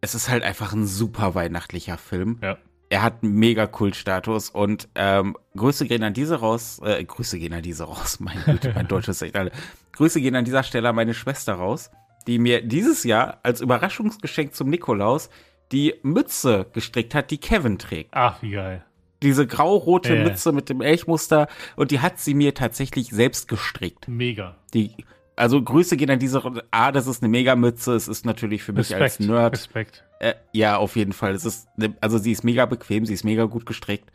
es 0.00 0.14
ist 0.14 0.28
halt 0.30 0.44
einfach 0.44 0.72
ein 0.72 0.86
super 0.86 1.34
weihnachtlicher 1.34 1.98
Film. 1.98 2.38
Ja. 2.42 2.56
Er 2.88 3.02
hat 3.02 3.22
einen 3.22 3.34
mega 3.34 3.66
Kultstatus 3.66 4.50
und 4.50 4.88
ähm, 4.94 5.36
Grüße 5.56 5.86
gehen 5.86 6.04
an 6.04 6.14
diese 6.14 6.36
raus, 6.36 6.80
äh, 6.84 7.02
Grüße 7.04 7.38
gehen 7.38 7.52
an 7.52 7.62
diese 7.62 7.84
raus, 7.84 8.18
mein 8.20 8.38
Güte, 8.44 8.72
mein 8.74 8.86
Deutsch 8.86 9.08
ist 9.08 9.22
echt 9.22 9.36
alle. 9.36 9.50
Grüße 9.92 10.20
gehen 10.20 10.36
an 10.36 10.44
dieser 10.44 10.62
Stelle 10.62 10.88
an 10.90 10.94
meine 10.96 11.14
Schwester 11.14 11.54
raus, 11.54 11.90
die 12.26 12.38
mir 12.38 12.62
dieses 12.62 13.02
Jahr 13.04 13.40
als 13.42 13.60
Überraschungsgeschenk 13.60 14.54
zum 14.54 14.68
Nikolaus 14.70 15.30
die 15.72 15.94
Mütze 16.02 16.66
gestrickt 16.72 17.14
hat, 17.14 17.30
die 17.32 17.38
Kevin 17.38 17.78
trägt. 17.78 18.10
Ach, 18.12 18.40
wie 18.42 18.52
geil. 18.52 18.84
Diese 19.22 19.46
grau-rote 19.46 20.14
Ja. 20.14 20.22
Mütze 20.22 20.52
mit 20.52 20.68
dem 20.68 20.80
Elchmuster 20.80 21.48
und 21.74 21.90
die 21.90 22.00
hat 22.00 22.20
sie 22.20 22.34
mir 22.34 22.54
tatsächlich 22.54 23.08
selbst 23.08 23.48
gestrickt. 23.48 24.06
Mega. 24.06 24.56
Die, 24.74 24.92
also 25.36 25.62
Grüße 25.62 25.96
gehen 25.96 26.10
an 26.10 26.18
diese, 26.18 26.42
A, 26.70 26.92
das 26.92 27.06
ist 27.06 27.22
eine 27.22 27.28
Megamütze, 27.30 27.94
es 27.94 28.08
ist 28.08 28.24
natürlich 28.24 28.62
für 28.62 28.72
mich 28.72 28.94
als 28.94 29.04
Respekt. 29.04 29.30
Nerd 29.30 29.52
Respekt. 29.52 30.04
äh, 30.18 30.34
ja, 30.52 30.78
auf 30.78 30.96
jeden 30.96 31.12
Fall. 31.12 31.34
Es 31.34 31.44
ist, 31.44 31.68
ne, 31.76 31.94
also 32.00 32.18
sie 32.18 32.32
ist 32.32 32.42
mega 32.42 32.64
bequem, 32.66 33.04
sie 33.04 33.14
ist 33.14 33.24
mega 33.24 33.44
gut 33.44 33.66
gestrickt. 33.66 34.10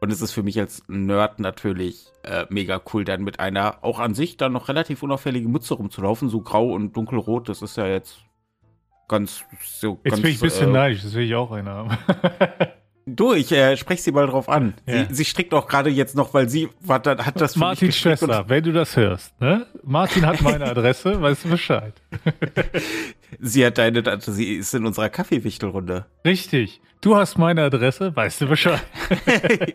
Und 0.00 0.12
es 0.12 0.20
ist 0.20 0.32
für 0.32 0.42
mich 0.42 0.58
als 0.58 0.82
Nerd 0.88 1.38
natürlich 1.38 2.08
äh, 2.24 2.44
mega 2.50 2.82
cool, 2.92 3.04
dann 3.04 3.22
mit 3.22 3.40
einer 3.40 3.82
auch 3.82 4.00
an 4.00 4.14
sich 4.14 4.36
dann 4.36 4.52
noch 4.52 4.68
relativ 4.68 5.02
unauffälligen 5.02 5.50
Mütze 5.50 5.74
rumzulaufen. 5.74 6.28
So 6.28 6.40
grau 6.42 6.72
und 6.72 6.94
dunkelrot, 6.94 7.48
das 7.48 7.62
ist 7.62 7.78
ja 7.78 7.86
jetzt 7.86 8.18
ganz 9.08 9.44
so. 9.62 10.00
Jetzt 10.02 10.10
ganz, 10.10 10.22
bin 10.22 10.30
ich 10.32 10.38
ein 10.38 10.42
bisschen 10.42 10.68
äh, 10.70 10.72
neidisch, 10.72 11.02
das 11.04 11.14
will 11.14 11.24
ich 11.24 11.34
auch 11.34 11.52
einen 11.52 11.68
haben. 11.68 11.96
Du, 13.06 13.34
ich 13.34 13.52
äh, 13.52 13.76
spreche 13.76 14.02
sie 14.02 14.12
mal 14.12 14.26
drauf 14.26 14.48
an. 14.48 14.74
Ja. 14.86 15.06
Sie, 15.08 15.14
sie 15.16 15.24
strickt 15.26 15.52
auch 15.52 15.68
gerade 15.68 15.90
jetzt 15.90 16.16
noch, 16.16 16.32
weil 16.32 16.48
sie 16.48 16.68
hat, 16.88 17.06
hat 17.06 17.40
das 17.40 17.52
für 17.54 17.58
mich 17.70 17.80
gestrickt 17.80 18.22
und- 18.22 18.28
Schwester, 18.30 18.48
wenn 18.48 18.64
du 18.64 18.72
das 18.72 18.96
hörst, 18.96 19.38
ne? 19.40 19.66
Martin 19.82 20.24
hat 20.24 20.40
meine 20.40 20.64
Adresse, 20.64 21.20
weißt 21.20 21.44
du 21.44 21.50
Bescheid. 21.50 21.92
Sie 23.40 23.66
hat 23.66 23.78
deine, 23.78 24.06
also 24.06 24.30
sie 24.30 24.54
ist 24.54 24.72
in 24.74 24.86
unserer 24.86 25.08
Kaffeewichtelrunde. 25.08 26.06
Richtig. 26.24 26.80
Du 27.00 27.16
hast 27.16 27.36
meine 27.36 27.64
Adresse, 27.64 28.14
weißt 28.14 28.42
du 28.42 28.46
Bescheid. 28.46 28.80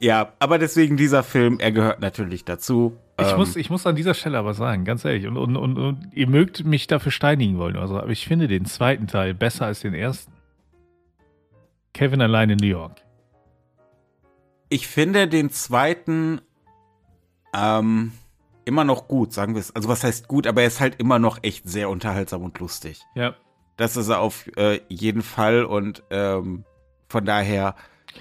ja, 0.00 0.32
aber 0.38 0.58
deswegen 0.58 0.96
dieser 0.96 1.24
Film, 1.24 1.58
er 1.58 1.72
gehört 1.72 2.00
natürlich 2.00 2.44
dazu. 2.44 2.96
Ich, 3.20 3.26
Ähm, 3.32 3.36
muss, 3.36 3.56
ich 3.56 3.68
muss 3.68 3.86
an 3.86 3.96
dieser 3.96 4.14
Stelle 4.14 4.38
aber 4.38 4.54
sagen, 4.54 4.84
ganz 4.84 5.04
ehrlich, 5.04 5.26
und, 5.26 5.36
und, 5.36 5.56
und, 5.56 5.76
und 5.76 6.08
ihr 6.12 6.28
mögt 6.28 6.64
mich 6.64 6.86
dafür 6.86 7.10
steinigen 7.12 7.58
wollen, 7.58 7.76
also, 7.76 7.98
aber 7.98 8.10
ich 8.10 8.26
finde 8.26 8.46
den 8.48 8.64
zweiten 8.64 9.08
Teil 9.08 9.34
besser 9.34 9.66
als 9.66 9.80
den 9.80 9.92
ersten. 9.94 10.32
Kevin 11.94 12.20
allein 12.20 12.50
in 12.50 12.58
New 12.58 12.66
York. 12.66 13.00
Ich 14.68 14.86
finde 14.86 15.28
den 15.28 15.50
zweiten 15.50 16.40
ähm, 17.54 18.12
immer 18.64 18.84
noch 18.84 19.08
gut, 19.08 19.32
sagen 19.32 19.54
wir 19.54 19.60
es. 19.60 19.74
Also 19.74 19.88
was 19.88 20.04
heißt 20.04 20.28
gut, 20.28 20.46
aber 20.46 20.62
er 20.62 20.66
ist 20.66 20.80
halt 20.80 20.96
immer 21.00 21.18
noch 21.18 21.38
echt 21.42 21.68
sehr 21.68 21.88
unterhaltsam 21.88 22.42
und 22.42 22.58
lustig. 22.58 23.00
Ja. 23.14 23.34
Das 23.76 23.96
ist 23.96 24.08
er 24.08 24.20
auf 24.20 24.46
äh, 24.56 24.80
jeden 24.88 25.22
Fall 25.22 25.64
und 25.64 26.02
ähm, 26.10 26.64
von 27.08 27.24
daher, 27.24 27.76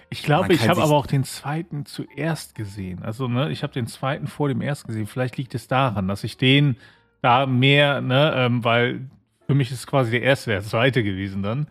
Ich 0.10 0.24
glaube, 0.24 0.54
ich 0.54 0.68
habe 0.68 0.82
aber 0.82 0.94
auch 0.94 1.08
den 1.08 1.24
zweiten 1.24 1.86
zuerst 1.86 2.56
gesehen. 2.56 3.04
Also, 3.04 3.28
ne, 3.28 3.52
ich 3.52 3.64
habe 3.64 3.74
den 3.74 3.88
zweiten 3.88 4.28
vor 4.28 4.48
dem 4.48 4.62
ersten 4.62 4.88
gesehen. 4.88 5.08
Vielleicht 5.08 5.38
liegt 5.38 5.56
es 5.56 5.68
daran, 5.68 6.08
dass 6.08 6.24
ich 6.24 6.38
den 6.38 6.78
da 7.22 7.46
mehr, 7.46 8.02
ne, 8.02 8.34
ähm, 8.36 8.64
weil 8.64 9.10
für 9.48 9.56
mich 9.56 9.72
ist 9.72 9.88
quasi 9.88 10.12
der 10.12 10.22
erste 10.22 10.52
der 10.52 10.62
zweite 10.62 11.04
gewesen 11.04 11.44
dann. 11.44 11.68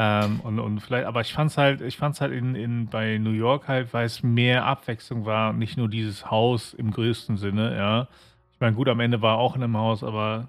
Ähm, 0.00 0.38
und, 0.44 0.60
und 0.60 0.78
vielleicht, 0.78 1.06
aber 1.06 1.22
ich 1.22 1.32
fand's 1.32 1.58
halt, 1.58 1.80
ich 1.80 1.96
fand's 1.96 2.20
halt 2.20 2.32
in, 2.32 2.54
in, 2.54 2.86
bei 2.86 3.18
New 3.18 3.32
York 3.32 3.66
halt, 3.66 3.92
weil 3.92 4.06
es 4.06 4.22
mehr 4.22 4.64
Abwechslung 4.64 5.26
war 5.26 5.52
nicht 5.52 5.76
nur 5.76 5.88
dieses 5.88 6.30
Haus 6.30 6.72
im 6.72 6.92
größten 6.92 7.36
Sinne, 7.36 7.76
ja. 7.76 8.06
Ich 8.52 8.60
meine, 8.60 8.76
gut, 8.76 8.88
am 8.88 9.00
Ende 9.00 9.22
war 9.22 9.34
er 9.34 9.38
auch 9.38 9.56
in 9.56 9.64
einem 9.64 9.76
Haus, 9.76 10.04
aber 10.04 10.46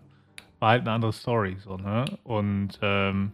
war 0.59 0.69
halt 0.69 0.81
eine 0.81 0.91
andere 0.91 1.13
Story, 1.13 1.57
so, 1.63 1.77
ne? 1.77 2.05
Und 2.23 2.77
ähm, 2.83 3.31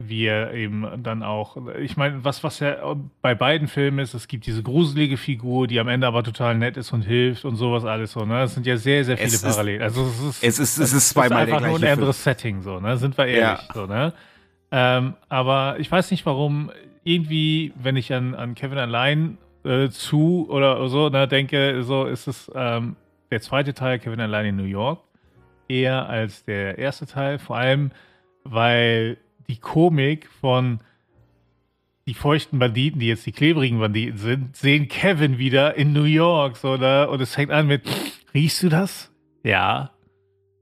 wie 0.00 0.24
er 0.24 0.54
eben 0.54 1.04
dann 1.04 1.22
auch, 1.22 1.56
ich 1.78 1.96
meine, 1.96 2.24
was, 2.24 2.42
was 2.42 2.58
ja 2.58 2.96
bei 3.20 3.36
beiden 3.36 3.68
Filmen 3.68 4.00
ist, 4.00 4.14
es 4.14 4.26
gibt 4.26 4.46
diese 4.46 4.64
gruselige 4.64 5.18
Figur, 5.18 5.68
die 5.68 5.78
am 5.78 5.86
Ende 5.86 6.08
aber 6.08 6.24
total 6.24 6.58
nett 6.58 6.76
ist 6.76 6.92
und 6.92 7.02
hilft 7.02 7.44
und 7.44 7.54
sowas 7.54 7.84
alles 7.84 8.10
so, 8.10 8.24
ne? 8.24 8.40
Das 8.40 8.54
sind 8.54 8.66
ja 8.66 8.76
sehr, 8.76 9.04
sehr 9.04 9.16
viele 9.16 9.38
Parallelen. 9.38 9.82
Also 9.82 10.04
es 10.04 10.20
ist, 10.20 10.42
es 10.42 10.58
ist, 10.58 10.78
es 10.78 10.92
ist 10.92 11.10
zweimal 11.10 11.44
es 11.44 11.48
ist 11.48 11.54
einfach 11.54 11.68
nur 11.68 11.78
ein 11.78 11.92
anderes 11.92 12.24
Setting, 12.24 12.60
so, 12.62 12.80
ne? 12.80 12.96
Sind 12.96 13.16
wir 13.16 13.26
ehrlich, 13.26 13.68
ja. 13.68 13.72
so, 13.72 13.86
ne? 13.86 14.12
Ähm, 14.72 15.14
aber 15.28 15.76
ich 15.78 15.92
weiß 15.92 16.10
nicht 16.10 16.24
warum, 16.24 16.70
irgendwie, 17.04 17.72
wenn 17.76 17.96
ich 17.96 18.12
an, 18.12 18.34
an 18.34 18.54
Kevin 18.54 18.78
allein 18.78 19.36
äh, 19.64 19.90
zu 19.90 20.48
oder 20.48 20.88
so, 20.88 21.10
ne, 21.10 21.28
denke, 21.28 21.82
so 21.82 22.06
ist 22.06 22.26
es 22.26 22.50
ähm, 22.54 22.96
der 23.30 23.42
zweite 23.42 23.74
Teil, 23.74 23.98
Kevin 23.98 24.20
allein 24.20 24.46
in 24.46 24.56
New 24.56 24.64
York, 24.64 25.00
eher 25.68 26.08
als 26.08 26.44
der 26.44 26.78
erste 26.78 27.06
Teil, 27.06 27.38
vor 27.38 27.56
allem, 27.56 27.90
weil 28.44 29.18
die 29.46 29.58
Komik 29.58 30.28
von 30.40 30.80
die 32.06 32.14
feuchten 32.14 32.58
Banditen, 32.58 32.98
die 32.98 33.08
jetzt 33.08 33.26
die 33.26 33.32
klebrigen 33.32 33.78
Banditen 33.78 34.18
sind, 34.18 34.56
sehen 34.56 34.88
Kevin 34.88 35.38
wieder 35.38 35.76
in 35.76 35.92
New 35.92 36.04
York, 36.04 36.56
so, 36.56 36.76
ne? 36.76 37.08
Und 37.08 37.20
es 37.20 37.34
fängt 37.34 37.52
an 37.52 37.66
mit, 37.66 37.82
riechst 38.34 38.62
du 38.62 38.68
das? 38.68 39.12
Ja. 39.44 39.92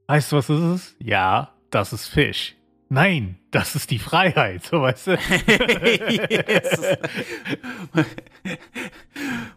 Weißt 0.07 0.31
du, 0.31 0.35
was 0.35 0.47
das 0.47 0.59
ist? 0.59 0.95
Ja, 0.99 1.53
das 1.71 1.93
ist 1.93 2.07
Fisch. 2.07 2.55
Nein, 2.89 3.37
das 3.51 3.75
ist 3.75 3.91
die 3.91 3.99
Freiheit, 3.99 4.63
so 4.63 4.81
weißt 4.81 5.07
du. 5.07 5.17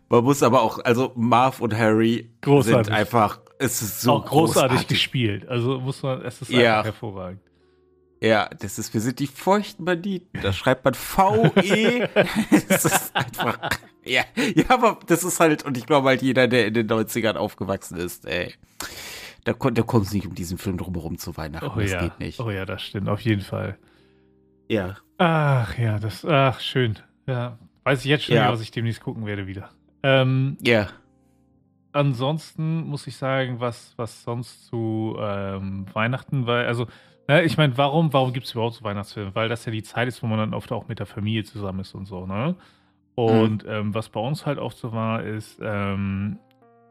Man 0.09 0.25
muss 0.25 0.43
aber 0.43 0.63
auch, 0.63 0.81
also 0.85 1.13
Marv 1.15 1.61
und 1.61 1.77
Harry 1.77 2.31
großartig. 2.43 2.87
sind 2.87 2.95
einfach, 2.95 3.41
es 3.59 3.81
ist 3.83 4.01
so 4.01 4.13
auch 4.13 4.25
großartig, 4.27 4.71
großartig, 4.71 4.89
gespielt. 4.89 5.49
Also 5.49 5.79
muss 5.81 6.03
man, 6.03 6.23
es 6.23 6.43
ist 6.43 6.51
ja. 6.51 6.79
einfach 6.79 6.85
hervorragend. 6.87 7.41
Ja, 8.21 8.49
das 8.59 8.79
ist, 8.79 8.95
wir 8.95 9.01
sind 9.01 9.19
die 9.19 9.27
feuchten 9.27 9.85
Banditen. 9.85 10.41
Da 10.41 10.53
schreibt 10.53 10.85
man 10.85 10.95
V-E. 10.95 12.09
das 12.69 12.85
ist 12.87 13.15
einfach, 13.15 13.59
ja, 14.03 14.23
ja, 14.37 14.65
aber 14.69 14.99
das 15.07 15.25
ist 15.25 15.41
halt, 15.41 15.65
und 15.65 15.77
ich 15.77 15.87
glaube 15.87 16.09
halt 16.09 16.23
jeder, 16.23 16.49
der 16.49 16.67
in 16.67 16.75
den 16.75 16.89
90ern 16.89 17.37
aufgewachsen 17.37 17.99
ist, 17.99 18.25
ey, 18.27 18.55
da, 19.45 19.53
da 19.53 19.83
kommt 19.83 20.07
es 20.07 20.13
nicht 20.13 20.27
um 20.27 20.35
diesen 20.35 20.59
Film 20.59 20.79
drumherum 20.79 21.19
zu 21.19 21.37
Weihnachten. 21.37 21.71
Oh 21.75 21.81
das 21.81 21.93
ja. 21.93 22.01
geht 22.01 22.19
nicht. 22.19 22.41
Oh 22.41 22.51
ja, 22.51 22.65
das 22.65 22.83
stimmt, 22.83 23.09
auf 23.09 23.21
jeden 23.21 23.43
Fall. 23.43 23.79
Ja. 24.69 24.97
Ach 25.19 25.79
ja, 25.79 25.99
das, 25.99 26.25
ach, 26.25 26.61
schön. 26.61 26.99
Ja, 27.27 27.59
weiß 27.85 28.01
ich 28.01 28.07
jetzt 28.07 28.25
schon, 28.25 28.37
ja. 28.37 28.51
was 28.51 28.61
ich 28.61 28.71
demnächst 28.71 29.03
gucken 29.03 29.27
werde 29.27 29.47
wieder. 29.47 29.71
Ähm, 30.03 30.57
ja. 30.61 30.89
Ansonsten 31.93 32.83
muss 32.87 33.07
ich 33.07 33.17
sagen, 33.17 33.61
was, 33.61 33.95
was 33.97 34.25
sonst 34.25 34.67
zu 34.67 35.17
ähm, 35.21 35.87
Weihnachten 35.93 36.47
war, 36.47 36.67
also 36.67 36.87
ja, 37.29 37.41
ich 37.41 37.57
meine, 37.57 37.79
warum, 37.79 38.13
warum 38.13 38.33
gibt 38.33 38.47
es 38.47 38.53
überhaupt 38.53 38.75
so 38.75 38.85
Weihnachtsfilme? 38.85 39.35
Weil 39.35 39.49
das 39.49 39.65
ja 39.65 39.73
die 39.73 39.83
Zeit 39.83 40.09
ist, 40.09 40.23
wo 40.23 40.27
man 40.27 40.39
dann 40.39 40.55
oft 40.55 40.73
auch 40.73 40.89
mit 40.89 40.99
der 40.99 41.07
Familie 41.07 41.45
zusammen 41.45 41.81
ist 41.81 41.95
und 41.95 42.07
so, 42.07 42.27
ne? 42.27 42.57
Und 43.15 43.65
mhm. 43.65 43.71
ähm, 43.71 43.95
was 43.95 44.09
bei 44.09 44.21
uns 44.21 44.45
halt 44.45 44.59
oft 44.59 44.77
so 44.77 44.93
war, 44.93 45.23
ist, 45.23 45.59
ähm, 45.63 46.39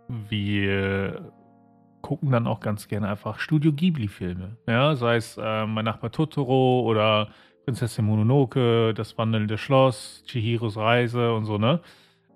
wir 0.08 1.32
gucken 2.04 2.32
dann 2.32 2.46
auch 2.46 2.60
ganz 2.60 2.88
gerne 2.88 3.10
einfach 3.10 3.40
Studio 3.40 3.72
Ghibli-Filme. 3.72 4.58
Ja, 4.68 4.96
sei 4.96 5.16
es 5.16 5.38
äh, 5.42 5.66
Mein 5.66 5.86
Nachbar 5.86 6.12
Totoro 6.12 6.82
oder 6.82 7.30
Prinzessin 7.66 8.06
Mononoke, 8.06 8.94
Das 8.94 9.18
wandelnde 9.18 9.58
Schloss, 9.58 10.24
Chihiros 10.28 10.78
Reise 10.78 11.34
und 11.34 11.46
so, 11.46 11.58
ne? 11.58 11.80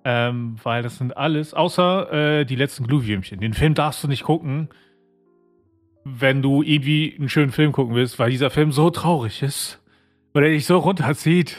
Ähm, 0.04 0.56
weil 0.64 0.84
das 0.84 0.98
sind 0.98 1.16
alles, 1.18 1.54
außer 1.54 2.40
äh, 2.40 2.46
die 2.46 2.56
letzten 2.56 2.88
Glühwürmchen. 2.88 3.42
Den 3.42 3.54
Film 3.54 3.74
darfst 3.74 4.04
du 4.04 4.08
nicht 4.08 4.24
gucken, 4.24 4.70
wenn 6.06 6.42
du 6.42 6.64
irgendwie 6.64 7.14
einen 7.20 7.28
schönen 7.28 7.52
Film 7.52 7.74
gucken 7.74 7.94
willst, 7.94 8.18
weil 8.18 8.32
dieser 8.32 8.50
Film 8.50 8.72
so 8.72 8.90
traurig 8.90 9.44
ist. 9.44 9.84
Weil 10.32 10.46
er 10.46 10.50
dich 10.52 10.66
so 10.66 10.78
runterzieht. 10.78 11.58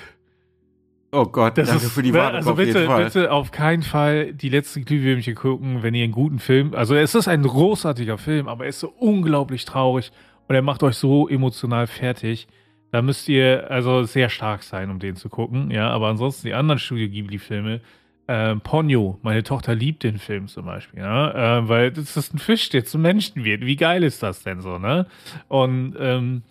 Oh 1.11 1.25
Gott, 1.25 1.57
das 1.57 1.69
danke 1.69 1.87
ist, 1.87 1.93
für 1.93 2.03
die 2.03 2.12
Warnung 2.12 2.37
Also 2.37 2.55
bitte, 2.55 2.87
bitte 2.87 3.33
auf 3.33 3.50
keinen 3.50 3.83
Fall 3.83 4.35
die 4.35 4.50
letzten 4.50 4.85
Glühwürmchen 4.85 5.35
gucken, 5.35 5.83
wenn 5.83 5.95
ihr 5.95 6.05
einen 6.05 6.12
guten 6.12 6.38
Film. 6.38 6.75
Also 6.75 6.95
es 6.95 7.15
ist 7.15 7.29
ein 7.29 7.43
großartiger 7.43 8.19
Film, 8.19 8.47
aber 8.47 8.65
er 8.65 8.71
ist 8.71 8.81
so 8.81 8.88
unglaublich 8.88 9.65
traurig 9.65 10.12
und 10.49 10.55
er 10.55 10.62
macht 10.62 10.83
euch 10.83 10.97
so 10.97 11.27
emotional 11.29 11.87
fertig. 11.87 12.47
Da 12.91 13.00
müsst 13.00 13.29
ihr 13.29 13.71
also 13.71 14.03
sehr 14.05 14.29
stark 14.29 14.62
sein, 14.62 14.91
um 14.91 14.99
den 14.99 15.17
zu 15.17 15.29
gucken. 15.29 15.71
Ja, 15.71 15.91
aber 15.91 16.09
ansonsten 16.09 16.47
die 16.47 16.55
anderen 16.55 16.79
Studio 16.79 17.09
Ghibli-Filme, 17.09 17.81
äh, 18.27 18.57
Ponyo, 18.57 19.19
meine 19.23 19.43
Tochter 19.43 19.75
liebt 19.75 20.03
den 20.03 20.19
Film 20.19 20.49
zum 20.49 20.67
Beispiel, 20.67 21.00
ja, 21.00 21.59
äh, 21.61 21.69
weil 21.69 21.91
das 21.91 22.17
ist 22.19 22.35
ein 22.35 22.38
Fisch, 22.38 22.69
der 22.69 22.85
zum 22.85 23.00
Menschen 23.00 23.45
wird. 23.45 23.65
Wie 23.65 23.77
geil 23.77 24.05
ist 24.05 24.23
das 24.23 24.43
denn 24.43 24.61
so, 24.61 24.79
ne? 24.79 25.07
Und 25.49 25.97
ähm, 25.99 26.43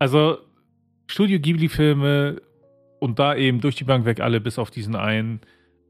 also 0.00 0.38
Studio 1.06 1.38
Ghibli-Filme 1.38 2.42
und 2.98 3.18
da 3.18 3.34
eben 3.34 3.60
durch 3.60 3.76
die 3.76 3.84
Bank 3.84 4.04
weg 4.04 4.20
alle, 4.20 4.40
bis 4.40 4.58
auf 4.58 4.70
diesen 4.70 4.96
einen, 4.96 5.40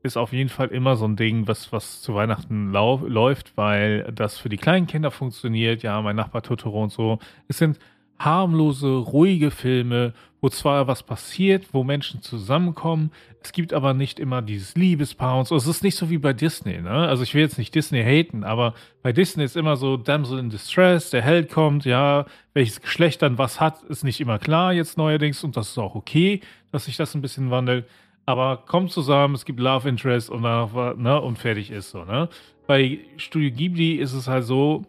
ist 0.03 0.17
auf 0.17 0.33
jeden 0.33 0.49
Fall 0.51 0.69
immer 0.69 0.97
so 0.97 1.07
ein 1.07 1.17
Ding, 1.17 1.49
was, 1.49 1.73
was 1.73 2.01
zu 2.01 2.15
Weihnachten 2.15 2.71
läuft, 2.71 3.57
weil 3.57 4.05
das 4.13 4.39
für 4.39 4.49
die 4.49 4.57
kleinen 4.57 4.87
Kinder 4.87 5.11
funktioniert. 5.11 5.83
Ja, 5.83 6.01
mein 6.01 6.17
Nachbar 6.17 6.43
Totoro 6.43 6.83
und 6.83 6.93
so. 6.93 7.19
Es 7.49 7.59
sind 7.59 7.79
harmlose, 8.19 8.89
ruhige 8.89 9.51
Filme, 9.51 10.13
wo 10.41 10.49
zwar 10.49 10.87
was 10.87 11.03
passiert, 11.03 11.73
wo 11.73 11.83
Menschen 11.83 12.23
zusammenkommen, 12.23 13.11
es 13.43 13.53
gibt 13.53 13.73
aber 13.73 13.95
nicht 13.95 14.19
immer 14.19 14.43
dieses 14.43 14.75
Liebespaar 14.75 15.39
und 15.39 15.47
so. 15.47 15.57
Es 15.57 15.67
ist 15.67 15.83
nicht 15.83 15.97
so 15.97 16.11
wie 16.11 16.19
bei 16.19 16.33
Disney, 16.33 16.81
ne? 16.81 16.91
Also 16.91 17.23
ich 17.23 17.35
will 17.35 17.43
jetzt 17.43 17.59
nicht 17.59 17.75
Disney 17.75 18.03
haten, 18.03 18.45
aber 18.45 18.75
bei 19.03 19.13
Disney 19.13 19.45
ist 19.45 19.57
immer 19.57 19.77
so 19.77 19.97
Damsel 19.97 20.39
in 20.39 20.51
Distress, 20.51 21.11
der 21.11 21.23
Held 21.23 21.51
kommt, 21.51 21.85
ja, 21.85 22.27
welches 22.55 22.81
Geschlecht 22.81 23.23
dann 23.23 23.39
was 23.39 23.61
hat, 23.61 23.83
ist 23.85 24.05
nicht 24.05 24.21
immer 24.21 24.39
klar 24.39 24.73
jetzt 24.73 24.99
neuerdings 24.99 25.45
und 25.45 25.57
das 25.57 25.69
ist 25.71 25.79
auch 25.79 25.95
okay, 25.95 26.41
dass 26.73 26.87
sich 26.87 26.97
das 26.97 27.15
ein 27.15 27.23
bisschen 27.23 27.51
wandelt. 27.51 27.87
Aber 28.25 28.65
kommt 28.67 28.91
zusammen, 28.91 29.37
es 29.37 29.45
gibt 29.45 29.61
Love 29.61 29.89
Interest 29.89 30.29
und 30.29 30.43
dann, 30.43 31.01
ne, 31.01 31.21
und 31.21 31.39
fertig 31.39 31.71
ist 31.71 31.91
so, 31.91 32.05
ne? 32.05 32.29
Bei 32.67 32.99
Studio 33.17 33.51
Ghibli 33.53 33.93
ist 33.93 34.13
es 34.13 34.27
halt 34.27 34.45
so, 34.45 34.83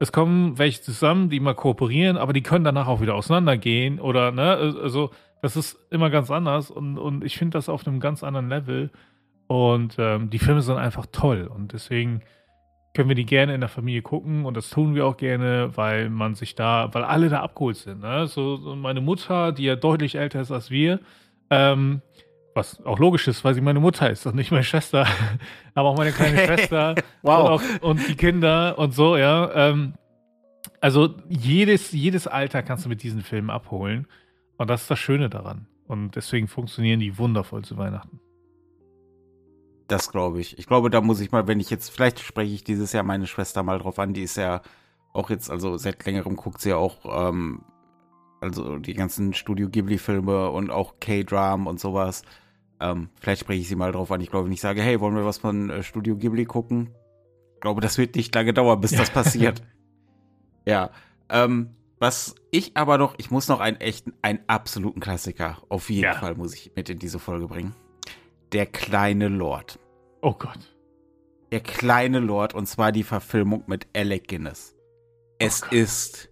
es 0.00 0.12
kommen 0.12 0.58
welche 0.58 0.82
zusammen, 0.82 1.28
die 1.28 1.40
mal 1.40 1.54
kooperieren, 1.54 2.16
aber 2.16 2.32
die 2.32 2.42
können 2.42 2.64
danach 2.64 2.86
auch 2.86 3.00
wieder 3.00 3.14
auseinandergehen 3.14 4.00
oder, 4.00 4.30
ne, 4.30 4.52
also 4.52 5.10
das 5.42 5.56
ist 5.56 5.78
immer 5.90 6.10
ganz 6.10 6.30
anders 6.30 6.70
und, 6.70 6.98
und 6.98 7.24
ich 7.24 7.38
finde 7.38 7.58
das 7.58 7.68
auf 7.68 7.86
einem 7.86 8.00
ganz 8.00 8.22
anderen 8.22 8.48
Level 8.48 8.90
und 9.46 9.96
ähm, 9.98 10.30
die 10.30 10.38
Filme 10.38 10.62
sind 10.62 10.76
einfach 10.76 11.06
toll 11.10 11.50
und 11.52 11.72
deswegen 11.72 12.22
können 12.94 13.08
wir 13.08 13.16
die 13.16 13.26
gerne 13.26 13.54
in 13.54 13.60
der 13.60 13.68
Familie 13.68 14.02
gucken 14.02 14.44
und 14.44 14.56
das 14.56 14.70
tun 14.70 14.94
wir 14.94 15.06
auch 15.06 15.16
gerne, 15.16 15.76
weil 15.76 16.10
man 16.10 16.34
sich 16.34 16.54
da, 16.54 16.88
weil 16.92 17.04
alle 17.04 17.28
da 17.28 17.40
abgeholt 17.40 17.76
sind, 17.76 18.00
ne, 18.00 18.26
so 18.26 18.56
meine 18.76 19.00
Mutter, 19.00 19.52
die 19.52 19.64
ja 19.64 19.76
deutlich 19.76 20.16
älter 20.16 20.40
ist 20.40 20.50
als 20.50 20.70
wir, 20.70 21.00
ähm, 21.50 22.02
was 22.58 22.84
auch 22.84 22.98
logisch 22.98 23.26
ist, 23.28 23.44
weil 23.44 23.54
sie 23.54 23.60
meine 23.60 23.80
Mutter 23.80 24.10
ist 24.10 24.26
und 24.26 24.34
nicht 24.34 24.50
meine 24.50 24.64
Schwester. 24.64 25.06
Aber 25.74 25.88
auch 25.88 25.96
meine 25.96 26.12
kleine 26.12 26.38
Schwester 26.46 26.94
wow. 27.22 27.38
und, 27.38 27.46
auch, 27.46 27.82
und, 27.88 28.08
die 28.08 28.16
Kinder 28.16 28.76
und 28.78 28.94
so, 28.94 29.16
ja. 29.16 29.50
Ähm, 29.54 29.94
also 30.80 31.14
jedes, 31.28 31.92
jedes 31.92 32.26
Alter 32.26 32.62
kannst 32.62 32.84
du 32.84 32.88
mit 32.88 33.02
diesen 33.02 33.22
Filmen 33.22 33.50
abholen. 33.50 34.06
Und 34.58 34.68
das 34.68 34.82
ist 34.82 34.90
das 34.90 34.98
Schöne 34.98 35.30
daran. 35.30 35.66
Und 35.86 36.16
deswegen 36.16 36.48
funktionieren 36.48 37.00
die 37.00 37.16
wundervoll 37.16 37.64
zu 37.64 37.78
Weihnachten. 37.78 38.20
Das 39.86 40.10
glaube 40.10 40.40
ich. 40.40 40.58
Ich 40.58 40.66
glaube, 40.66 40.90
da 40.90 41.00
muss 41.00 41.20
ich 41.20 41.32
mal, 41.32 41.48
wenn 41.48 41.60
ich 41.60 41.70
jetzt, 41.70 41.90
vielleicht 41.90 42.20
spreche 42.20 42.52
ich 42.52 42.62
dieses 42.62 42.92
Jahr 42.92 43.04
meine 43.04 43.26
Schwester 43.26 43.62
mal 43.62 43.78
drauf 43.78 43.98
an, 43.98 44.12
die 44.12 44.22
ist 44.22 44.36
ja 44.36 44.60
auch 45.14 45.30
jetzt, 45.30 45.50
also 45.50 45.78
seit 45.78 46.04
längerem 46.04 46.36
guckt 46.36 46.60
sie 46.60 46.70
ja 46.70 46.76
auch, 46.76 47.28
ähm, 47.28 47.62
also 48.40 48.78
die 48.78 48.94
ganzen 48.94 49.32
Studio 49.32 49.68
Ghibli-Filme 49.68 50.50
und 50.50 50.70
auch 50.70 51.00
K-Dram 51.00 51.66
und 51.66 51.80
sowas. 51.80 52.22
Ähm, 52.80 53.10
vielleicht 53.20 53.40
spreche 53.40 53.60
ich 53.60 53.68
sie 53.68 53.76
mal 53.76 53.92
drauf 53.92 54.10
an. 54.12 54.20
Ich 54.20 54.30
glaube, 54.30 54.46
wenn 54.46 54.52
ich 54.52 54.60
sage, 54.60 54.82
hey, 54.82 55.00
wollen 55.00 55.16
wir 55.16 55.24
was 55.24 55.38
von 55.38 55.70
äh, 55.70 55.82
Studio 55.82 56.16
Ghibli 56.16 56.44
gucken? 56.44 56.94
Ich 57.54 57.60
glaube, 57.60 57.80
das 57.80 57.98
wird 57.98 58.14
nicht 58.14 58.34
lange 58.34 58.52
dauern, 58.54 58.80
bis 58.80 58.92
das 58.92 59.10
passiert. 59.12 59.62
ja. 60.64 60.90
Ähm, 61.28 61.74
was 61.98 62.36
ich 62.52 62.76
aber 62.76 62.96
noch, 62.96 63.16
ich 63.18 63.30
muss 63.30 63.48
noch 63.48 63.58
einen 63.58 63.78
echten, 63.78 64.12
einen 64.22 64.38
absoluten 64.46 65.00
Klassiker, 65.00 65.58
auf 65.68 65.90
jeden 65.90 66.04
ja. 66.04 66.14
Fall 66.14 66.36
muss 66.36 66.54
ich 66.54 66.70
mit 66.76 66.88
in 66.88 67.00
diese 67.00 67.18
Folge 67.18 67.48
bringen. 67.48 67.74
Der 68.52 68.66
kleine 68.66 69.28
Lord. 69.28 69.80
Oh 70.22 70.32
Gott. 70.32 70.76
Der 71.50 71.60
kleine 71.60 72.20
Lord, 72.20 72.54
und 72.54 72.66
zwar 72.66 72.92
die 72.92 73.02
Verfilmung 73.02 73.64
mit 73.66 73.88
Alec 73.96 74.28
Guinness. 74.28 74.76
Es 75.38 75.64
oh 75.64 75.74
ist 75.74 76.28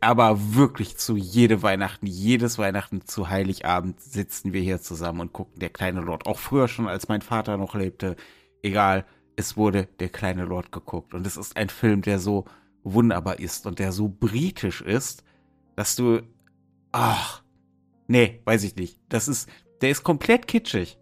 aber 0.00 0.54
wirklich 0.54 0.96
zu 0.96 1.16
jede 1.16 1.62
Weihnachten, 1.62 2.06
jedes 2.06 2.58
Weihnachten 2.58 3.02
zu 3.04 3.28
Heiligabend 3.28 4.00
sitzen 4.00 4.52
wir 4.52 4.60
hier 4.60 4.80
zusammen 4.80 5.20
und 5.20 5.32
gucken 5.32 5.58
der 5.58 5.70
kleine 5.70 6.00
Lord. 6.00 6.26
Auch 6.26 6.38
früher 6.38 6.68
schon, 6.68 6.88
als 6.88 7.08
mein 7.08 7.22
Vater 7.22 7.56
noch 7.56 7.74
lebte. 7.74 8.16
Egal, 8.62 9.04
es 9.36 9.56
wurde 9.56 9.88
der 10.00 10.08
kleine 10.08 10.44
Lord 10.44 10.72
geguckt. 10.72 11.14
Und 11.14 11.26
es 11.26 11.36
ist 11.36 11.56
ein 11.56 11.68
Film, 11.68 12.02
der 12.02 12.18
so 12.18 12.46
wunderbar 12.82 13.38
ist 13.38 13.66
und 13.66 13.78
der 13.78 13.92
so 13.92 14.08
britisch 14.08 14.80
ist, 14.80 15.24
dass 15.74 15.96
du, 15.96 16.22
ach, 16.92 17.42
nee, 18.06 18.40
weiß 18.44 18.64
ich 18.64 18.76
nicht. 18.76 19.00
Das 19.08 19.28
ist, 19.28 19.48
der 19.80 19.90
ist 19.90 20.02
komplett 20.02 20.46
kitschig. 20.46 20.98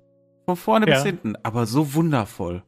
Von 0.47 0.57
vorne 0.57 0.89
ja. 0.89 0.97
bis 0.97 1.05
hinten, 1.05 1.37
aber 1.43 1.67
so 1.67 1.95
wundervoll. 1.95 2.63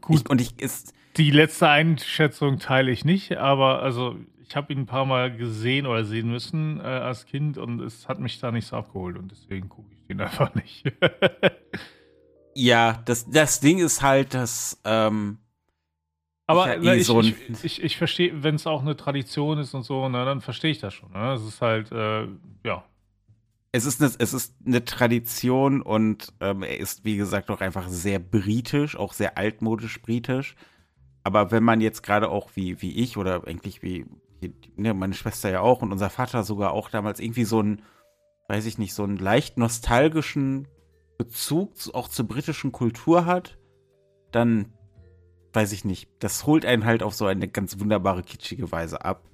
Gut. 0.00 0.16
Ich, 0.16 0.30
und 0.30 0.40
ich 0.40 0.60
ist, 0.60 0.94
die 1.16 1.30
letzte 1.30 1.68
Einschätzung 1.68 2.58
teile 2.58 2.90
ich 2.90 3.04
nicht, 3.04 3.36
aber 3.36 3.82
also 3.82 4.16
ich 4.48 4.54
habe 4.54 4.72
ihn 4.72 4.80
ein 4.80 4.86
paar 4.86 5.06
Mal 5.06 5.36
gesehen 5.36 5.86
oder 5.86 6.04
sehen 6.04 6.30
müssen 6.30 6.78
äh, 6.80 6.84
als 6.84 7.26
Kind 7.26 7.58
und 7.58 7.80
es 7.80 8.08
hat 8.08 8.20
mich 8.20 8.38
da 8.38 8.52
nicht 8.52 8.66
so 8.66 8.76
abgeholt 8.76 9.16
und 9.16 9.30
deswegen 9.30 9.68
gucke 9.68 9.92
ich 9.92 10.06
den 10.06 10.20
einfach 10.22 10.54
nicht. 10.54 10.84
ja, 12.54 13.02
das, 13.04 13.28
das 13.28 13.60
Ding 13.60 13.78
ist 13.78 14.02
halt, 14.02 14.34
dass. 14.34 14.80
Ähm, 14.84 15.38
aber 16.48 16.76
ich, 16.76 16.84
eh 16.84 16.96
ich, 16.96 17.06
so 17.06 17.20
ich, 17.20 17.34
ich, 17.64 17.82
ich 17.82 17.96
verstehe, 17.96 18.44
wenn 18.44 18.54
es 18.54 18.68
auch 18.68 18.82
eine 18.82 18.96
Tradition 18.96 19.58
ist 19.58 19.74
und 19.74 19.82
so, 19.82 20.08
na, 20.08 20.24
dann 20.24 20.40
verstehe 20.40 20.70
ich 20.70 20.78
das 20.78 20.94
schon. 20.94 21.10
Ne? 21.10 21.32
Es 21.32 21.42
ist 21.42 21.60
halt, 21.60 21.90
äh, 21.90 22.28
ja. 22.62 22.84
Es 23.72 23.84
ist, 23.84 24.00
eine, 24.00 24.12
es 24.18 24.32
ist 24.32 24.54
eine 24.64 24.84
Tradition 24.84 25.82
und 25.82 26.32
ähm, 26.40 26.62
er 26.62 26.78
ist, 26.78 27.04
wie 27.04 27.16
gesagt, 27.16 27.50
auch 27.50 27.60
einfach 27.60 27.88
sehr 27.88 28.20
britisch, 28.20 28.96
auch 28.96 29.12
sehr 29.12 29.36
altmodisch 29.36 30.00
britisch. 30.00 30.54
Aber 31.26 31.50
wenn 31.50 31.64
man 31.64 31.80
jetzt 31.80 32.04
gerade 32.04 32.28
auch 32.28 32.50
wie, 32.54 32.80
wie 32.80 32.98
ich 33.02 33.16
oder 33.16 33.48
eigentlich 33.48 33.82
wie 33.82 34.06
ne, 34.76 34.94
meine 34.94 35.12
Schwester 35.12 35.50
ja 35.50 35.58
auch 35.58 35.82
und 35.82 35.90
unser 35.90 36.08
Vater 36.08 36.44
sogar 36.44 36.70
auch 36.70 36.88
damals 36.88 37.18
irgendwie 37.18 37.42
so 37.42 37.58
einen, 37.58 37.82
weiß 38.46 38.64
ich 38.64 38.78
nicht, 38.78 38.94
so 38.94 39.02
einen 39.02 39.16
leicht 39.16 39.58
nostalgischen 39.58 40.68
Bezug 41.18 41.72
auch 41.94 42.06
zur 42.06 42.28
britischen 42.28 42.70
Kultur 42.70 43.26
hat, 43.26 43.58
dann 44.30 44.72
weiß 45.52 45.72
ich 45.72 45.84
nicht, 45.84 46.08
das 46.20 46.46
holt 46.46 46.64
einen 46.64 46.84
halt 46.84 47.02
auf 47.02 47.12
so 47.12 47.26
eine 47.26 47.48
ganz 47.48 47.80
wunderbare 47.80 48.22
kitschige 48.22 48.70
Weise 48.70 49.04
ab 49.04 49.28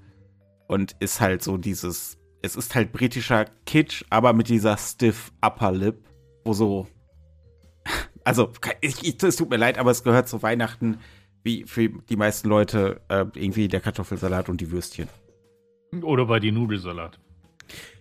und 0.68 0.96
ist 1.00 1.20
halt 1.20 1.42
so 1.42 1.58
dieses, 1.58 2.16
es 2.40 2.56
ist 2.56 2.74
halt 2.74 2.92
britischer 2.92 3.44
Kitsch, 3.66 4.02
aber 4.08 4.32
mit 4.32 4.48
dieser 4.48 4.78
stiff 4.78 5.30
Upper 5.42 5.72
Lip, 5.72 6.08
wo 6.42 6.54
so, 6.54 6.86
also 8.24 8.50
ich, 8.80 9.06
ich, 9.06 9.22
es 9.22 9.36
tut 9.36 9.50
mir 9.50 9.58
leid, 9.58 9.76
aber 9.76 9.90
es 9.90 10.02
gehört 10.02 10.26
zu 10.26 10.42
Weihnachten 10.42 10.98
wie 11.42 11.64
für 11.64 11.88
die 11.88 12.16
meisten 12.16 12.48
Leute 12.48 13.00
äh, 13.08 13.24
irgendwie 13.34 13.68
der 13.68 13.80
Kartoffelsalat 13.80 14.48
und 14.48 14.60
die 14.60 14.70
Würstchen. 14.70 15.08
Oder 16.02 16.26
bei 16.26 16.40
die 16.40 16.52
Nudelsalat. 16.52 17.18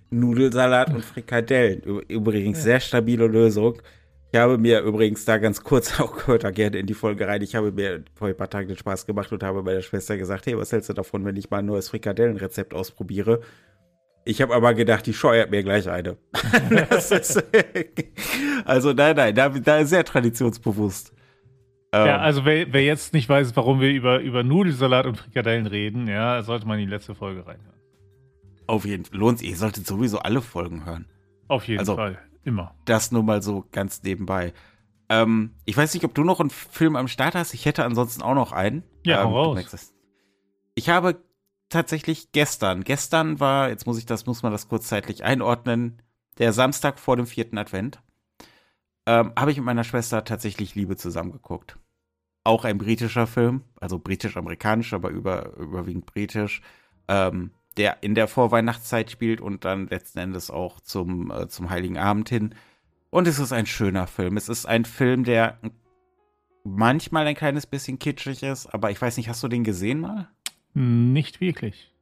Nudelsalat 0.09 0.93
und 0.93 1.03
Frikadellen. 1.03 1.81
Übrigens 2.07 2.59
ja. 2.59 2.63
sehr 2.63 2.79
stabile 2.79 3.27
Lösung. 3.27 3.81
Ich 4.33 4.39
habe 4.39 4.57
mir 4.57 4.81
übrigens 4.81 5.25
da 5.25 5.37
ganz 5.37 5.61
kurz 5.61 5.99
auch 5.99 6.15
gehört, 6.15 6.43
da 6.43 6.51
gerne 6.51 6.77
in 6.77 6.85
die 6.85 6.93
Folge 6.93 7.27
rein. 7.27 7.41
Ich 7.41 7.55
habe 7.55 7.71
mir 7.71 8.03
vor 8.15 8.27
ein 8.27 8.37
paar 8.37 8.49
Tagen 8.49 8.67
den 8.67 8.77
Spaß 8.77 9.05
gemacht 9.05 9.31
und 9.31 9.43
habe 9.43 9.63
meiner 9.63 9.81
Schwester 9.81 10.17
gesagt, 10.17 10.45
hey, 10.45 10.57
was 10.57 10.71
hältst 10.71 10.89
du 10.89 10.93
davon, 10.93 11.25
wenn 11.25 11.35
ich 11.35 11.49
mal 11.49 11.59
ein 11.59 11.65
neues 11.65 11.89
Frikadellenrezept 11.89 12.73
ausprobiere? 12.73 13.41
Ich 14.23 14.41
habe 14.41 14.53
aber 14.53 14.73
gedacht, 14.73 15.05
die 15.07 15.13
scheuert 15.13 15.49
mir 15.49 15.63
gleich 15.63 15.89
eine. 15.89 16.17
ist, 16.91 17.43
also 18.65 18.93
nein, 18.93 19.15
nein, 19.15 19.35
da, 19.35 19.49
da 19.49 19.79
ist 19.79 19.89
sehr 19.89 20.05
traditionsbewusst. 20.05 21.11
Ähm, 21.93 22.07
ja, 22.07 22.17
also 22.19 22.45
wer, 22.45 22.71
wer, 22.71 22.83
jetzt 22.83 23.13
nicht 23.13 23.27
weiß, 23.27 23.55
warum 23.55 23.81
wir 23.81 23.89
über, 23.91 24.19
über 24.19 24.43
Nudelsalat 24.43 25.05
und 25.05 25.17
Frikadellen 25.17 25.67
reden, 25.67 26.07
ja, 26.07 26.41
sollte 26.41 26.65
man 26.65 26.79
in 26.79 26.85
die 26.85 26.91
letzte 26.91 27.15
Folge 27.15 27.45
reinhören. 27.45 27.79
Auf 28.67 28.85
jeden 28.85 29.03
Fall. 29.03 29.17
Lohnt 29.17 29.39
sich. 29.39 29.49
Ihr 29.49 29.57
solltet 29.57 29.85
sowieso 29.85 30.19
alle 30.19 30.41
Folgen 30.41 30.85
hören. 30.85 31.05
Auf 31.49 31.67
jeden 31.67 31.79
also, 31.79 31.95
Fall. 31.95 32.17
Immer. 32.43 32.73
Das 32.85 33.11
nur 33.11 33.23
mal 33.23 33.41
so 33.41 33.65
ganz 33.71 34.01
nebenbei. 34.03 34.53
Ähm, 35.09 35.51
ich 35.65 35.75
weiß 35.75 35.93
nicht, 35.93 36.05
ob 36.05 36.15
du 36.15 36.23
noch 36.23 36.39
einen 36.39 36.49
Film 36.49 36.95
am 36.95 37.09
Start 37.09 37.35
hast. 37.35 37.53
Ich 37.53 37.65
hätte 37.65 37.83
ansonsten 37.83 38.21
auch 38.21 38.35
noch 38.35 38.53
einen. 38.53 38.83
Ja, 39.05 39.23
ähm, 39.23 39.29
raus. 39.29 39.93
Ich 40.75 40.89
habe 40.89 41.21
tatsächlich 41.67 42.31
gestern, 42.31 42.85
gestern 42.85 43.41
war, 43.41 43.67
jetzt 43.69 43.85
muss 43.85 43.97
ich 43.97 44.05
das, 44.05 44.25
muss 44.25 44.43
man 44.43 44.53
das 44.53 44.69
kurzzeitig 44.69 45.25
einordnen, 45.25 46.01
der 46.37 46.53
Samstag 46.53 46.99
vor 46.99 47.17
dem 47.17 47.27
vierten 47.27 47.57
Advent 47.57 48.01
ähm, 49.05 49.33
habe 49.37 49.51
ich 49.51 49.57
mit 49.57 49.65
meiner 49.65 49.83
Schwester 49.83 50.23
tatsächlich 50.23 50.75
Liebe 50.75 50.95
zusammengeguckt. 50.95 51.77
Auch 52.43 52.65
ein 52.65 52.77
britischer 52.77 53.27
Film, 53.27 53.61
also 53.79 53.99
britisch-amerikanisch, 53.99 54.93
aber 54.93 55.09
über, 55.09 55.55
überwiegend 55.57 56.05
britisch, 56.05 56.61
ähm, 57.07 57.51
der 57.77 58.01
in 58.01 58.15
der 58.15 58.27
Vorweihnachtszeit 58.27 59.11
spielt 59.11 59.41
und 59.41 59.63
dann 59.63 59.87
letzten 59.87 60.19
Endes 60.19 60.49
auch 60.49 60.79
zum, 60.79 61.31
äh, 61.31 61.47
zum 61.47 61.69
Heiligen 61.69 61.97
Abend 61.97 62.29
hin. 62.29 62.55
Und 63.09 63.27
es 63.27 63.39
ist 63.39 63.51
ein 63.51 63.65
schöner 63.65 64.07
Film. 64.07 64.37
Es 64.37 64.49
ist 64.49 64.65
ein 64.65 64.85
Film, 64.85 65.23
der 65.23 65.59
manchmal 66.63 67.27
ein 67.27 67.35
kleines 67.35 67.65
bisschen 67.65 67.99
kitschig 67.99 68.43
ist, 68.43 68.67
aber 68.67 68.91
ich 68.91 69.01
weiß 69.01 69.17
nicht, 69.17 69.29
hast 69.29 69.43
du 69.43 69.47
den 69.47 69.63
gesehen 69.63 70.01
mal? 70.01 70.29
Nicht 70.73 71.41
wirklich. 71.41 71.93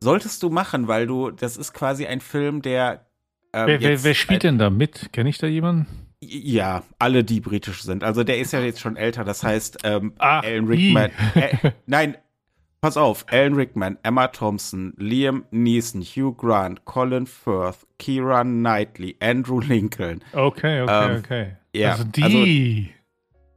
Solltest 0.00 0.42
du 0.42 0.50
machen, 0.50 0.88
weil 0.88 1.06
du, 1.06 1.30
das 1.30 1.56
ist 1.56 1.72
quasi 1.72 2.06
ein 2.06 2.20
Film, 2.20 2.62
der 2.62 3.07
ähm, 3.52 3.66
wer, 3.66 3.80
wer, 3.80 4.04
wer, 4.04 4.14
spielt 4.14 4.42
denn 4.42 4.58
da 4.58 4.70
mit? 4.70 5.12
Kenne 5.12 5.30
ich 5.30 5.38
da 5.38 5.46
jemanden? 5.46 5.86
Ja, 6.20 6.82
alle, 6.98 7.22
die 7.22 7.40
britisch 7.40 7.82
sind. 7.82 8.02
Also 8.02 8.24
der 8.24 8.38
ist 8.38 8.52
ja 8.52 8.60
jetzt 8.60 8.80
schon 8.80 8.96
älter, 8.96 9.24
das 9.24 9.42
heißt 9.42 9.78
ähm, 9.84 10.12
Ach, 10.18 10.42
Alan 10.42 10.66
Rickman. 10.66 11.10
Äh, 11.34 11.72
nein, 11.86 12.16
pass 12.80 12.96
auf, 12.96 13.26
Alan 13.30 13.54
Rickman, 13.54 13.98
Emma 14.02 14.28
Thompson, 14.28 14.94
Liam 14.96 15.44
Neeson, 15.50 16.02
Hugh 16.02 16.34
Grant, 16.36 16.84
Colin 16.84 17.26
Firth, 17.26 17.86
Kieran 17.98 18.60
Knightley, 18.60 19.16
Andrew 19.20 19.60
Lincoln. 19.60 20.22
Okay, 20.32 20.82
okay, 20.82 21.10
ähm, 21.10 21.18
okay. 21.18 21.52
Ja, 21.72 21.92
also 21.92 22.04
die. 22.04 22.22
Also, 22.22 22.98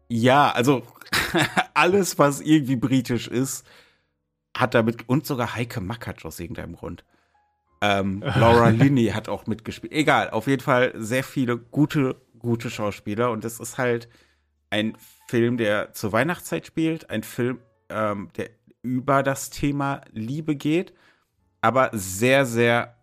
ja, 0.09 0.51
also 0.51 0.83
alles, 1.73 2.19
was 2.19 2.41
irgendwie 2.41 2.75
britisch 2.75 3.27
ist, 3.27 3.65
hat 4.55 4.73
damit 4.73 5.07
und 5.09 5.25
sogar 5.25 5.55
Heike 5.55 5.81
Mackert 5.81 6.23
aus 6.25 6.39
irgendeinem 6.39 6.75
Grund. 6.75 7.03
Ähm, 7.81 8.23
Laura 8.35 8.69
Linney 8.69 9.07
hat 9.07 9.27
auch 9.27 9.47
mitgespielt. 9.47 9.91
Egal, 9.93 10.29
auf 10.29 10.47
jeden 10.47 10.61
Fall 10.61 10.93
sehr 10.95 11.23
viele 11.23 11.57
gute, 11.57 12.15
gute 12.37 12.69
Schauspieler. 12.69 13.31
Und 13.31 13.43
es 13.43 13.59
ist 13.59 13.77
halt 13.77 14.07
ein 14.69 14.95
Film, 15.27 15.57
der 15.57 15.93
zur 15.93 16.11
Weihnachtszeit 16.11 16.65
spielt, 16.65 17.09
ein 17.09 17.23
Film, 17.23 17.59
ähm, 17.89 18.29
der 18.37 18.49
über 18.83 19.23
das 19.23 19.49
Thema 19.49 20.01
Liebe 20.11 20.55
geht, 20.55 20.93
aber 21.61 21.89
sehr, 21.93 22.45
sehr, 22.45 22.95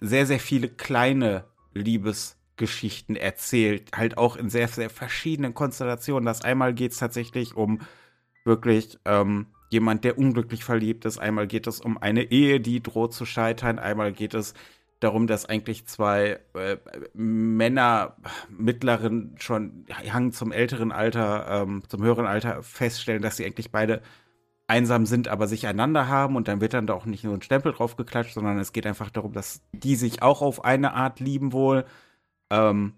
sehr, 0.00 0.26
sehr 0.26 0.38
viele 0.38 0.68
kleine 0.68 1.44
Liebesgeschichten 1.74 3.16
erzählt. 3.16 3.96
Halt 3.96 4.18
auch 4.18 4.36
in 4.36 4.50
sehr, 4.50 4.68
sehr 4.68 4.90
verschiedenen 4.90 5.54
Konstellationen. 5.54 6.26
Das 6.26 6.42
einmal 6.42 6.74
geht 6.74 6.92
es 6.92 6.98
tatsächlich 6.98 7.56
um 7.56 7.80
wirklich 8.44 8.98
ähm, 9.04 9.46
jemand, 9.70 10.04
der 10.04 10.18
unglücklich 10.18 10.64
verliebt 10.64 11.04
ist. 11.04 11.18
Einmal 11.18 11.46
geht 11.46 11.66
es 11.66 11.80
um 11.80 11.96
eine 11.96 12.24
Ehe, 12.24 12.60
die 12.60 12.82
droht 12.82 13.14
zu 13.14 13.24
scheitern. 13.24 13.78
Einmal 13.78 14.12
geht 14.12 14.34
es 14.34 14.54
darum, 14.98 15.26
dass 15.26 15.46
eigentlich 15.46 15.86
zwei 15.86 16.40
äh, 16.54 16.76
Männer 17.14 18.16
mittleren 18.50 19.36
schon 19.38 19.86
Hang 19.90 20.32
zum 20.32 20.52
älteren 20.52 20.92
Alter, 20.92 21.62
ähm, 21.62 21.82
zum 21.88 22.02
höheren 22.02 22.26
Alter 22.26 22.62
feststellen, 22.62 23.22
dass 23.22 23.36
sie 23.36 23.46
eigentlich 23.46 23.70
beide 23.70 24.02
einsam 24.66 25.06
sind, 25.06 25.26
aber 25.28 25.48
sich 25.48 25.66
einander 25.66 26.06
haben 26.06 26.36
und 26.36 26.46
dann 26.48 26.60
wird 26.60 26.74
dann 26.74 26.86
da 26.86 26.94
auch 26.94 27.06
nicht 27.06 27.24
nur 27.24 27.34
ein 27.34 27.42
Stempel 27.42 27.72
drauf 27.72 27.96
geklatscht, 27.96 28.34
sondern 28.34 28.58
es 28.58 28.72
geht 28.72 28.86
einfach 28.86 29.10
darum, 29.10 29.32
dass 29.32 29.62
die 29.72 29.96
sich 29.96 30.22
auch 30.22 30.42
auf 30.42 30.64
eine 30.64 30.92
Art 30.92 31.18
lieben 31.18 31.52
wohl. 31.52 31.86
Ähm, 32.50 32.94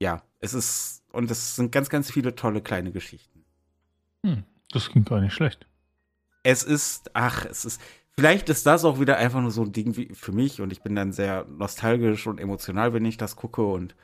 ja, 0.00 0.22
es 0.40 0.54
ist 0.54 1.04
und 1.12 1.30
es 1.30 1.56
sind 1.56 1.72
ganz, 1.72 1.88
ganz 1.88 2.10
viele 2.10 2.34
tolle 2.34 2.62
kleine 2.62 2.90
Geschichten. 2.90 3.44
Hm, 4.24 4.44
das 4.72 4.88
klingt 4.88 5.08
gar 5.08 5.20
nicht 5.20 5.34
schlecht 5.34 5.68
es 6.42 6.62
ist, 6.62 7.10
ach, 7.14 7.44
es 7.44 7.64
ist, 7.64 7.80
vielleicht 8.16 8.48
ist 8.48 8.66
das 8.66 8.84
auch 8.84 9.00
wieder 9.00 9.16
einfach 9.16 9.40
nur 9.40 9.50
so 9.50 9.62
ein 9.62 9.72
Ding 9.72 9.96
wie 9.96 10.14
für 10.14 10.32
mich 10.32 10.60
und 10.60 10.72
ich 10.72 10.82
bin 10.82 10.94
dann 10.94 11.12
sehr 11.12 11.46
nostalgisch 11.48 12.26
und 12.26 12.40
emotional, 12.40 12.92
wenn 12.92 13.04
ich 13.04 13.16
das 13.16 13.36
gucke 13.36 13.62
und 13.62 13.94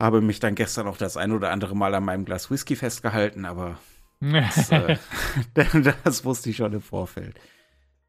habe 0.00 0.20
mich 0.20 0.40
dann 0.40 0.54
gestern 0.54 0.86
auch 0.86 0.96
das 0.96 1.16
ein 1.16 1.32
oder 1.32 1.50
andere 1.50 1.74
Mal 1.74 1.94
an 1.94 2.04
meinem 2.04 2.24
Glas 2.24 2.50
Whisky 2.50 2.76
festgehalten, 2.76 3.44
aber 3.44 3.78
das, 4.20 4.70
äh, 4.70 4.96
das 6.04 6.24
wusste 6.24 6.50
ich 6.50 6.56
schon 6.56 6.72
im 6.72 6.82
Vorfeld. 6.82 7.38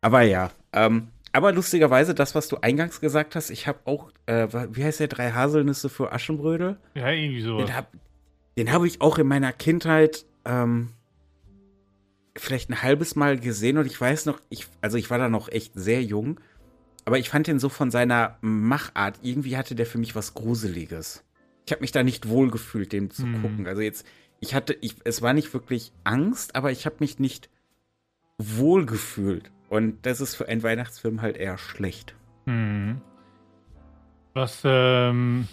Aber 0.02 0.22
ja, 0.22 0.52
ähm, 0.74 1.10
aber 1.32 1.52
lustigerweise, 1.52 2.16
das, 2.16 2.34
was 2.36 2.48
du 2.48 2.58
eingangs 2.58 3.02
gesagt 3.02 3.36
hast, 3.36 3.50
ich 3.50 3.68
habe 3.68 3.80
auch, 3.86 4.12
äh, 4.26 4.48
wie 4.72 4.84
heißt 4.84 5.00
der, 5.00 5.08
drei 5.08 5.32
Haselnüsse 5.32 5.90
für 5.90 6.12
Aschenbrödel? 6.12 6.78
Ja, 6.96 7.10
irgendwie 7.10 7.42
sowas. 7.42 7.66
Den 7.66 7.76
habe 7.76 8.72
hab 8.72 8.84
ich 8.84 9.02
auch 9.02 9.18
in 9.20 9.28
meiner 9.28 9.54
Kindheit 9.54 10.26
ähm, 10.46 10.94
vielleicht 12.40 12.70
ein 12.70 12.82
halbes 12.82 13.16
Mal 13.16 13.40
gesehen 13.40 13.78
und 13.78 13.86
ich 13.86 14.00
weiß 14.00 14.26
noch, 14.26 14.42
ich, 14.50 14.68
also 14.82 14.98
ich 14.98 15.10
war 15.10 15.18
da 15.18 15.30
noch 15.30 15.50
echt 15.50 15.74
sehr 15.76 16.04
jung, 16.04 16.40
aber 17.06 17.18
ich 17.18 17.30
fand 17.30 17.48
den 17.48 17.60
so 17.60 17.70
von 17.70 17.92
seiner 17.92 18.38
Machart, 18.42 19.20
irgendwie 19.22 19.58
hatte 19.58 19.76
der 19.76 19.86
für 19.86 19.98
mich 19.98 20.16
was 20.16 20.34
Gruseliges. 20.34 21.24
Ich 21.66 21.72
habe 21.72 21.82
mich 21.82 21.92
da 21.92 22.04
nicht 22.04 22.30
wohl 22.30 22.52
gefühlt, 22.52 22.94
den 22.94 23.12
zu 23.12 23.24
hm. 23.24 23.42
gucken. 23.42 23.68
Also 23.68 23.82
jetzt, 23.82 24.06
ich 24.40 24.56
hatte, 24.56 24.78
ich, 24.82 24.96
es 25.04 25.22
war 25.22 25.34
nicht 25.34 25.54
wirklich 25.54 25.92
Angst, 26.04 26.56
aber 26.56 26.72
ich 26.72 26.86
habe 26.86 26.98
mich 27.00 27.20
nicht 27.20 27.50
wohl 28.38 28.86
gefühlt. 28.86 29.52
Und 29.70 30.06
das 30.06 30.22
ist 30.22 30.36
für 30.36 30.48
einen 30.48 30.64
Weihnachtsfilm 30.64 31.22
halt 31.22 31.38
eher 31.38 31.58
schlecht. 31.58 32.16
Hm. 32.46 33.02
Was, 34.34 34.62
ähm, 34.64 35.48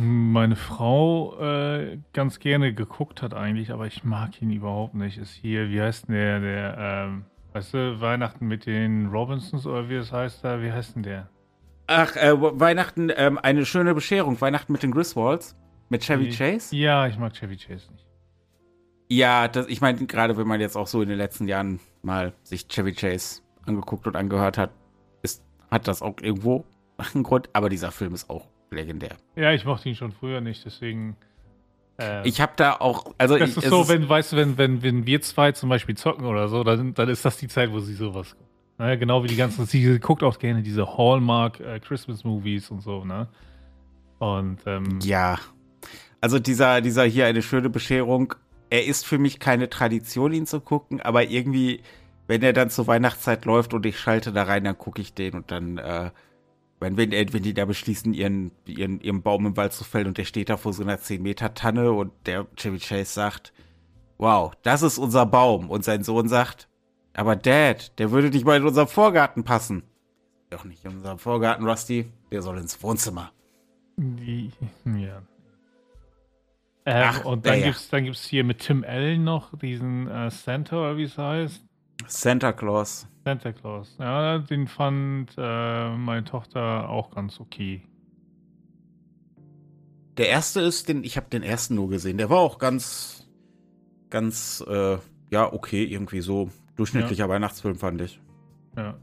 meine 0.00 0.56
Frau 0.56 1.38
äh, 1.40 1.98
ganz 2.12 2.40
gerne 2.40 2.74
geguckt 2.74 3.22
hat 3.22 3.34
eigentlich, 3.34 3.70
aber 3.70 3.86
ich 3.86 4.04
mag 4.04 4.40
ihn 4.42 4.50
überhaupt 4.50 4.94
nicht. 4.94 5.18
Ist 5.18 5.32
hier, 5.32 5.70
wie 5.70 5.80
heißt 5.80 6.08
denn 6.08 6.14
der, 6.14 6.40
der, 6.40 6.76
ähm, 6.78 7.24
weißt 7.52 7.74
du, 7.74 8.00
Weihnachten 8.00 8.46
mit 8.46 8.66
den 8.66 9.06
Robinsons 9.06 9.66
oder 9.66 9.88
wie 9.88 9.94
es 9.94 10.12
heißt 10.12 10.44
da, 10.44 10.60
wie 10.62 10.72
heißt 10.72 10.96
denn 10.96 11.04
der? 11.04 11.28
Ach, 11.86 12.16
äh, 12.16 12.34
Weihnachten, 12.38 13.10
ähm, 13.16 13.38
eine 13.38 13.64
schöne 13.64 13.94
Bescherung, 13.94 14.40
Weihnachten 14.40 14.72
mit 14.72 14.82
den 14.82 14.90
Griswolds, 14.90 15.56
mit 15.88 16.02
Chevy 16.02 16.30
Chase? 16.30 16.74
Ja, 16.76 17.06
ich 17.06 17.16
mag 17.16 17.32
Chevy 17.34 17.56
Chase 17.56 17.90
nicht. 17.92 18.06
Ja, 19.08 19.48
das, 19.48 19.68
ich 19.68 19.80
meine, 19.80 20.04
gerade 20.06 20.36
wenn 20.36 20.46
man 20.46 20.60
jetzt 20.60 20.76
auch 20.76 20.86
so 20.86 21.00
in 21.00 21.08
den 21.08 21.16
letzten 21.16 21.48
Jahren 21.48 21.80
mal 22.02 22.34
sich 22.42 22.68
Chevy 22.68 22.92
Chase 22.92 23.42
angeguckt 23.64 24.06
und 24.06 24.16
angehört 24.16 24.58
hat, 24.58 24.70
ist, 25.22 25.42
hat 25.70 25.88
das 25.88 26.02
auch 26.02 26.16
irgendwo 26.20 26.66
einen 27.14 27.22
Grund. 27.22 27.48
Aber 27.52 27.68
dieser 27.68 27.90
Film 27.90 28.12
ist 28.12 28.28
auch 28.28 28.48
legendär. 28.70 29.16
Ja, 29.36 29.52
ich 29.52 29.64
mochte 29.64 29.88
ihn 29.88 29.94
schon 29.94 30.12
früher 30.12 30.40
nicht, 30.40 30.64
deswegen. 30.64 31.16
Äh, 31.98 32.26
ich 32.28 32.40
habe 32.40 32.52
da 32.56 32.74
auch, 32.74 33.14
also 33.18 33.36
das 33.38 33.50
ich, 33.50 33.56
ist 33.58 33.68
so, 33.68 33.88
wenn, 33.88 34.08
weißt 34.08 34.32
du, 34.32 34.36
wenn, 34.36 34.58
wenn, 34.58 34.82
wenn 34.82 35.06
wir 35.06 35.20
zwei 35.20 35.52
zum 35.52 35.68
Beispiel 35.68 35.96
zocken 35.96 36.24
oder 36.24 36.48
so, 36.48 36.64
dann, 36.64 36.94
dann 36.94 37.08
ist 37.08 37.24
das 37.24 37.36
die 37.36 37.48
Zeit, 37.48 37.72
wo 37.72 37.80
sie 37.80 37.94
sowas 37.94 38.36
guckt. 38.36 38.48
Ne? 38.78 38.96
Genau 38.98 39.24
wie 39.24 39.28
die 39.28 39.36
ganzen, 39.36 39.66
sie 39.66 39.98
guckt 39.98 40.22
auch 40.22 40.38
gerne 40.38 40.62
diese 40.62 40.96
Hallmark 40.96 41.60
äh, 41.60 41.80
Christmas 41.80 42.24
Movies 42.24 42.70
und 42.70 42.80
so, 42.80 43.04
ne? 43.04 43.28
Und 44.18 44.60
ähm, 44.66 44.98
ja, 45.02 45.38
also 46.20 46.38
dieser, 46.38 46.80
dieser 46.80 47.04
hier 47.04 47.26
eine 47.26 47.42
schöne 47.42 47.70
Bescherung. 47.70 48.34
Er 48.70 48.84
ist 48.84 49.06
für 49.06 49.18
mich 49.18 49.38
keine 49.38 49.70
Tradition, 49.70 50.32
ihn 50.32 50.46
zu 50.46 50.60
gucken, 50.60 51.00
aber 51.00 51.24
irgendwie, 51.24 51.80
wenn 52.26 52.42
er 52.42 52.52
dann 52.52 52.70
zur 52.70 52.86
Weihnachtszeit 52.86 53.44
läuft 53.44 53.72
und 53.72 53.86
ich 53.86 53.98
schalte 53.98 54.32
da 54.32 54.42
rein, 54.42 54.64
dann 54.64 54.76
gucke 54.76 55.00
ich 55.00 55.14
den 55.14 55.34
und 55.34 55.50
dann 55.50 55.78
äh, 55.78 56.10
wenn, 56.80 56.96
wenn, 56.96 57.10
wenn 57.10 57.42
die 57.42 57.54
da 57.54 57.64
beschließen, 57.64 58.14
ihren, 58.14 58.52
ihren, 58.66 59.00
ihren 59.00 59.22
Baum 59.22 59.46
im 59.46 59.56
Wald 59.56 59.72
zu 59.72 59.84
fällen 59.84 60.06
und 60.06 60.18
der 60.18 60.24
steht 60.24 60.48
da 60.48 60.56
vor 60.56 60.72
so 60.72 60.82
einer 60.82 60.98
10-Meter-Tanne 60.98 61.92
und 61.92 62.12
der 62.26 62.46
Chevy 62.56 62.78
Chase 62.78 63.12
sagt, 63.12 63.52
wow, 64.18 64.52
das 64.62 64.82
ist 64.82 64.98
unser 64.98 65.26
Baum. 65.26 65.70
Und 65.70 65.84
sein 65.84 66.04
Sohn 66.04 66.28
sagt, 66.28 66.68
aber 67.14 67.34
Dad, 67.34 67.98
der 67.98 68.10
würde 68.10 68.30
nicht 68.30 68.44
mal 68.44 68.56
in 68.56 68.66
unseren 68.66 68.88
Vorgarten 68.88 69.44
passen. 69.44 69.82
Doch 70.50 70.64
nicht 70.64 70.84
in 70.84 70.92
unserem 70.92 71.18
Vorgarten, 71.18 71.66
Rusty. 71.66 72.10
Der 72.30 72.42
soll 72.42 72.58
ins 72.58 72.82
Wohnzimmer. 72.82 73.32
Ja. 73.96 75.22
Ähm, 76.86 77.04
Ach, 77.04 77.24
und 77.24 77.44
dann 77.44 77.58
ja. 77.58 77.66
gibt's, 77.66 77.88
dann 77.90 78.04
gibt's 78.04 78.24
hier 78.24 78.44
mit 78.44 78.60
Tim 78.60 78.84
Allen 78.86 79.24
noch 79.24 79.58
diesen 79.58 80.08
äh, 80.08 80.30
Santa, 80.30 80.76
oder 80.76 80.96
wie 80.96 81.02
es 81.02 81.18
heißt. 81.18 81.67
Santa 82.06 82.52
Claus. 82.52 83.06
Santa 83.24 83.52
Claus. 83.52 83.96
Ja, 83.98 84.38
den 84.38 84.66
fand 84.66 85.34
äh, 85.36 85.96
meine 85.96 86.24
Tochter 86.24 86.88
auch 86.88 87.10
ganz 87.10 87.40
okay. 87.40 87.82
Der 90.16 90.28
erste 90.28 90.60
ist, 90.60 90.88
den, 90.88 91.04
ich 91.04 91.16
habe 91.16 91.28
den 91.30 91.42
ersten 91.42 91.74
nur 91.74 91.88
gesehen. 91.88 92.18
Der 92.18 92.30
war 92.30 92.38
auch 92.38 92.58
ganz, 92.58 93.28
ganz, 94.10 94.64
äh, 94.66 94.98
ja, 95.30 95.52
okay, 95.52 95.84
irgendwie 95.84 96.20
so 96.20 96.50
durchschnittlicher 96.76 97.24
ja. 97.24 97.28
Weihnachtsfilm, 97.28 97.76
fand 97.76 98.00
ich. 98.00 98.20
Ja. 98.76 98.96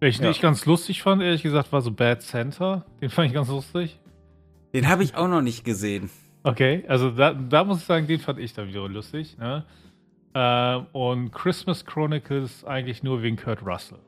Welchen 0.00 0.24
ja. 0.24 0.30
ich 0.30 0.40
ganz 0.40 0.64
lustig 0.64 1.02
fand, 1.02 1.22
ehrlich 1.22 1.42
gesagt, 1.42 1.72
war 1.72 1.82
so 1.82 1.90
Bad 1.90 2.22
Santa. 2.22 2.86
Den 3.00 3.10
fand 3.10 3.28
ich 3.28 3.34
ganz 3.34 3.48
lustig. 3.48 3.98
Den 4.72 4.88
habe 4.88 5.02
ich 5.02 5.16
auch 5.16 5.28
noch 5.28 5.42
nicht 5.42 5.64
gesehen. 5.64 6.10
Okay, 6.44 6.84
also 6.86 7.10
da, 7.10 7.34
da 7.34 7.64
muss 7.64 7.78
ich 7.78 7.84
sagen, 7.84 8.06
den 8.06 8.20
fand 8.20 8.38
ich 8.38 8.52
dann 8.54 8.68
wieder 8.68 8.88
lustig. 8.88 9.36
Ne? 9.38 9.64
Äh, 10.34 10.76
und 10.92 11.32
Christmas 11.32 11.84
Chronicles 11.84 12.64
eigentlich 12.64 13.02
nur 13.02 13.22
wegen 13.22 13.36
Kurt 13.36 13.64
Russell. 13.64 13.98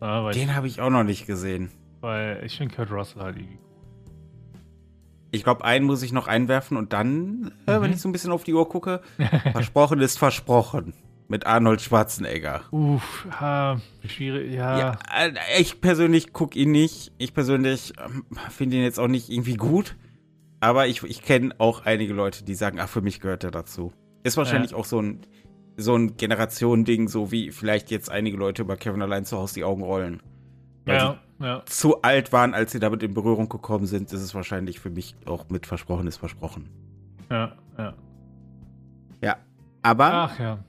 Ja, 0.00 0.30
Den 0.30 0.54
habe 0.54 0.66
ich 0.66 0.80
auch 0.80 0.90
noch 0.90 1.04
nicht 1.04 1.26
gesehen. 1.26 1.70
Weil 2.00 2.42
ich 2.44 2.56
finde 2.56 2.74
Kurt 2.74 2.90
Russell 2.90 3.22
halt 3.22 3.36
irgendwie 3.36 3.58
Ich 5.30 5.44
glaube, 5.44 5.64
einen 5.64 5.84
muss 5.84 6.02
ich 6.02 6.12
noch 6.12 6.26
einwerfen 6.26 6.76
und 6.76 6.92
dann, 6.92 7.52
äh, 7.66 7.78
mhm. 7.78 7.82
wenn 7.82 7.92
ich 7.92 8.00
so 8.00 8.08
ein 8.08 8.12
bisschen 8.12 8.32
auf 8.32 8.44
die 8.44 8.54
Uhr 8.54 8.68
gucke, 8.68 9.02
versprochen 9.52 10.00
ist 10.00 10.18
versprochen. 10.18 10.94
Mit 11.28 11.46
Arnold 11.46 11.80
Schwarzenegger. 11.80 12.62
Uff, 12.72 13.24
ha, 13.30 13.80
schwierig, 14.04 14.52
ja. 14.52 14.78
ja 14.80 14.98
äh, 15.16 15.32
ich 15.60 15.80
persönlich 15.80 16.32
gucke 16.32 16.58
ihn 16.58 16.72
nicht. 16.72 17.12
Ich 17.18 17.34
persönlich 17.34 17.92
ähm, 18.04 18.24
finde 18.48 18.78
ihn 18.78 18.82
jetzt 18.82 18.98
auch 18.98 19.06
nicht 19.06 19.30
irgendwie 19.30 19.54
gut. 19.54 19.94
Aber 20.58 20.88
ich, 20.88 21.04
ich 21.04 21.22
kenne 21.22 21.54
auch 21.58 21.86
einige 21.86 22.12
Leute, 22.14 22.44
die 22.44 22.54
sagen, 22.54 22.80
ach, 22.80 22.88
für 22.88 23.00
mich 23.00 23.20
gehört 23.20 23.44
er 23.44 23.52
dazu. 23.52 23.92
Ist 24.22 24.36
wahrscheinlich 24.36 24.72
ja. 24.72 24.76
auch 24.76 24.84
so 24.84 25.00
ein, 25.00 25.20
so 25.76 25.94
ein 25.96 26.16
Generationending, 26.16 27.08
so 27.08 27.32
wie 27.32 27.50
vielleicht 27.50 27.90
jetzt 27.90 28.10
einige 28.10 28.36
Leute 28.36 28.62
über 28.62 28.76
Kevin 28.76 29.02
allein 29.02 29.24
zu 29.24 29.38
Hause 29.38 29.54
die 29.54 29.64
Augen 29.64 29.82
rollen. 29.82 30.22
Weil 30.84 30.96
ja, 30.96 31.18
ja. 31.40 31.62
zu 31.66 32.02
alt 32.02 32.32
waren, 32.32 32.54
als 32.54 32.72
sie 32.72 32.80
damit 32.80 33.02
in 33.02 33.14
Berührung 33.14 33.48
gekommen 33.48 33.86
sind, 33.86 34.12
ist 34.12 34.22
es 34.22 34.34
wahrscheinlich 34.34 34.80
für 34.80 34.90
mich 34.90 35.14
auch 35.26 35.48
mit 35.48 35.66
versprochen 35.66 36.06
ist 36.06 36.18
versprochen. 36.18 36.68
Ja, 37.30 37.52
ja. 37.78 37.94
Ja, 39.22 39.36
aber 39.82 40.12
Ach, 40.12 40.38
ja. 40.38 40.64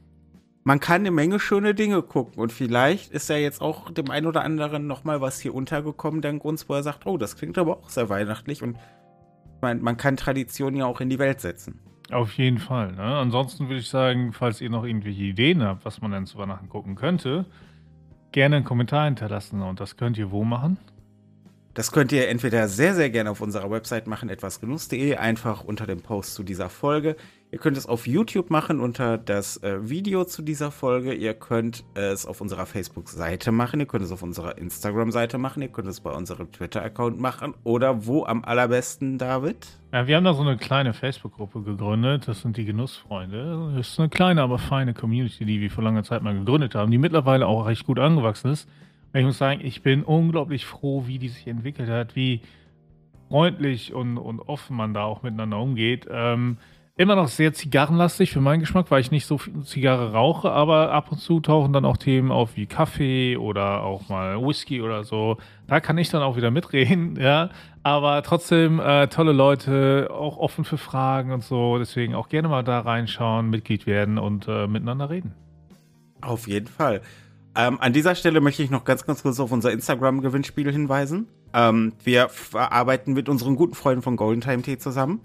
man 0.64 0.80
kann 0.80 1.02
eine 1.02 1.12
Menge 1.12 1.40
schöne 1.40 1.74
Dinge 1.74 2.02
gucken 2.02 2.42
und 2.42 2.52
vielleicht 2.52 3.12
ist 3.12 3.30
ja 3.30 3.38
jetzt 3.38 3.62
auch 3.62 3.92
dem 3.92 4.12
einen 4.12 4.28
oder 4.28 4.44
anderen 4.44 4.88
nochmal 4.88 5.22
was 5.22 5.40
hier 5.40 5.56
untergekommen, 5.56 6.22
dank 6.22 6.44
uns, 6.44 6.68
wo 6.68 6.74
er 6.74 6.84
sagt, 6.84 7.06
oh, 7.06 7.18
das 7.18 7.38
klingt 7.38 7.58
aber 7.58 7.78
auch 7.78 7.90
sehr 7.90 8.10
weihnachtlich 8.10 8.62
und 8.62 8.78
man, 9.62 9.82
man 9.82 9.96
kann 9.96 10.18
Traditionen 10.18 10.76
ja 10.76 10.86
auch 10.86 11.02
in 11.02 11.10
die 11.10 11.20
Welt 11.20 11.40
setzen. 11.40 11.80
Auf 12.10 12.34
jeden 12.34 12.58
Fall. 12.58 12.94
Ne? 12.94 13.04
Ansonsten 13.04 13.68
würde 13.68 13.80
ich 13.80 13.90
sagen, 13.90 14.34
falls 14.34 14.60
ihr 14.60 14.70
noch 14.70 14.84
irgendwelche 14.84 15.24
Ideen 15.24 15.64
habt, 15.64 15.86
was 15.86 16.02
man 16.02 16.12
denn 16.12 16.26
zu 16.26 16.38
Weihnachten 16.38 16.68
gucken 16.68 16.96
könnte, 16.96 17.46
gerne 18.32 18.58
einen 18.58 18.66
Kommentar 18.66 19.06
hinterlassen. 19.06 19.62
Und 19.62 19.80
das 19.80 19.98
könnt 19.98 20.18
ihr 20.18 20.32
wo 20.32 20.44
machen? 20.44 20.78
Das 21.74 21.94
könnt 21.94 22.12
ihr 22.12 22.28
entweder 22.28 22.68
sehr, 22.68 22.96
sehr 22.96 23.10
gerne 23.10 23.32
auf 23.32 23.40
unserer 23.40 23.72
Website 23.72 24.06
machen, 24.06 24.28
etwasgenuss.de, 24.28 25.16
einfach 25.16 25.64
unter 25.64 25.88
dem 25.88 26.02
Post 26.02 26.34
zu 26.34 26.44
dieser 26.44 26.70
Folge. 26.70 27.16
Ihr 27.50 27.60
könnt 27.60 27.78
es 27.78 27.86
auf 27.86 28.08
YouTube 28.08 28.50
machen 28.50 28.82
unter 28.82 29.18
das 29.18 29.56
äh, 29.64 29.90
Video 29.90 30.26
zu 30.26 30.42
dieser 30.42 30.70
Folge. 30.70 31.14
Ihr 31.14 31.34
könnt 31.34 31.86
es 31.94 32.26
auf 32.26 32.42
unserer 32.42 32.66
Facebook-Seite 32.66 33.54
machen. 33.54 33.80
Ihr 33.80 33.86
könnt 33.86 34.04
es 34.04 34.12
auf 34.12 34.22
unserer 34.22 34.58
Instagram-Seite 34.58 35.38
machen. 35.38 35.62
Ihr 35.62 35.70
könnt 35.70 35.88
es 35.88 36.02
bei 36.02 36.12
unserem 36.12 36.52
Twitter-Account 36.52 37.20
machen. 37.20 37.54
Oder 37.64 38.06
wo 38.06 38.26
am 38.26 38.44
allerbesten, 38.44 39.18
David? 39.18 39.68
Ja, 39.94 40.08
wir 40.08 40.18
haben 40.18 40.26
da 40.26 40.34
so 40.34 40.42
eine 40.42 40.58
kleine 40.58 40.94
Facebook-Gruppe 40.94 41.62
gegründet. 41.62 42.28
Das 42.28 42.42
sind 42.42 42.58
die 42.58 42.66
Genussfreunde. 42.66 43.74
Das 43.76 43.90
ist 43.90 44.00
eine 44.00 44.10
kleine, 44.10 44.42
aber 44.42 44.58
feine 44.58 44.94
Community, 44.94 45.46
die 45.46 45.62
wir 45.62 45.72
vor 45.72 45.84
langer 45.84 46.04
Zeit 46.04 46.22
mal 46.22 46.34
gegründet 46.34 46.76
haben, 46.76 46.92
die 46.92 46.98
mittlerweile 46.98 47.48
auch 47.48 47.66
recht 47.66 47.86
gut 47.86 48.00
angewachsen 48.00 48.52
ist. 48.52 48.70
Ich 49.14 49.26
muss 49.26 49.38
sagen, 49.38 49.62
ich 49.64 49.82
bin 49.82 50.04
unglaublich 50.04 50.66
froh, 50.66 51.04
wie 51.08 51.20
die 51.20 51.30
sich 51.30 51.48
entwickelt 51.48 51.90
hat, 51.90 52.16
wie 52.16 52.42
freundlich 53.28 53.94
und, 53.94 54.18
und 54.18 54.40
offen 54.40 54.76
man 54.76 54.94
da 54.94 55.04
auch 55.04 55.24
miteinander 55.24 55.60
umgeht. 55.60 56.08
Ähm, 56.10 56.58
immer 56.96 57.16
noch 57.16 57.28
sehr 57.28 57.54
zigarrenlastig 57.54 58.32
für 58.32 58.42
meinen 58.42 58.60
Geschmack, 58.60 58.92
weil 58.92 59.02
ich 59.02 59.12
nicht 59.12 59.26
so 59.26 59.38
viel 59.38 59.64
Zigarre 59.64 60.12
rauche, 60.12 60.52
aber 60.52 60.92
ab 60.92 61.12
und 61.12 61.18
zu 61.18 61.40
tauchen 61.40 61.74
dann 61.74 61.86
auch 61.86 61.98
Themen 61.98 62.32
auf 62.32 62.56
wie 62.56 62.68
Kaffee 62.68 63.38
oder 63.38 63.84
auch 63.84 64.10
mal 64.10 64.40
Whisky 64.46 64.82
oder 64.82 65.04
so. 65.04 65.38
Da 65.68 65.80
kann 65.80 65.98
ich 65.98 66.10
dann 66.10 66.22
auch 66.22 66.36
wieder 66.38 66.52
mitreden, 66.52 67.16
ja. 67.20 67.50
Aber 67.84 68.22
trotzdem 68.22 68.80
äh, 68.80 69.08
tolle 69.08 69.32
Leute, 69.32 70.10
auch 70.12 70.38
offen 70.38 70.64
für 70.64 70.78
Fragen 70.78 71.32
und 71.32 71.44
so. 71.44 71.80
Deswegen 71.80 72.14
auch 72.14 72.30
gerne 72.30 72.48
mal 72.48 72.64
da 72.64 72.80
reinschauen, 72.82 73.50
Mitglied 73.50 73.88
werden 73.88 74.20
und 74.20 74.48
äh, 74.48 74.68
miteinander 74.68 75.10
reden. 75.10 75.34
Auf 76.22 76.48
jeden 76.48 76.68
Fall. 76.68 77.02
Ähm, 77.56 77.80
an 77.82 77.92
dieser 77.94 78.16
Stelle 78.16 78.40
möchte 78.40 78.64
ich 78.64 78.70
noch 78.70 78.86
ganz, 78.86 79.06
ganz 79.06 79.24
kurz 79.24 79.40
auf 79.40 79.52
unser 79.52 79.72
Instagram-Gewinnspiel 79.72 80.72
hinweisen. 80.72 81.28
Ähm, 81.54 81.94
wir 82.04 82.30
arbeiten 82.54 83.14
mit 83.14 83.28
unseren 83.28 83.56
guten 83.56 83.76
Freunden 83.76 84.02
von 84.02 84.16
Golden 84.16 84.42
Time 84.42 84.62
Tea 84.62 84.78
zusammen 84.78 85.20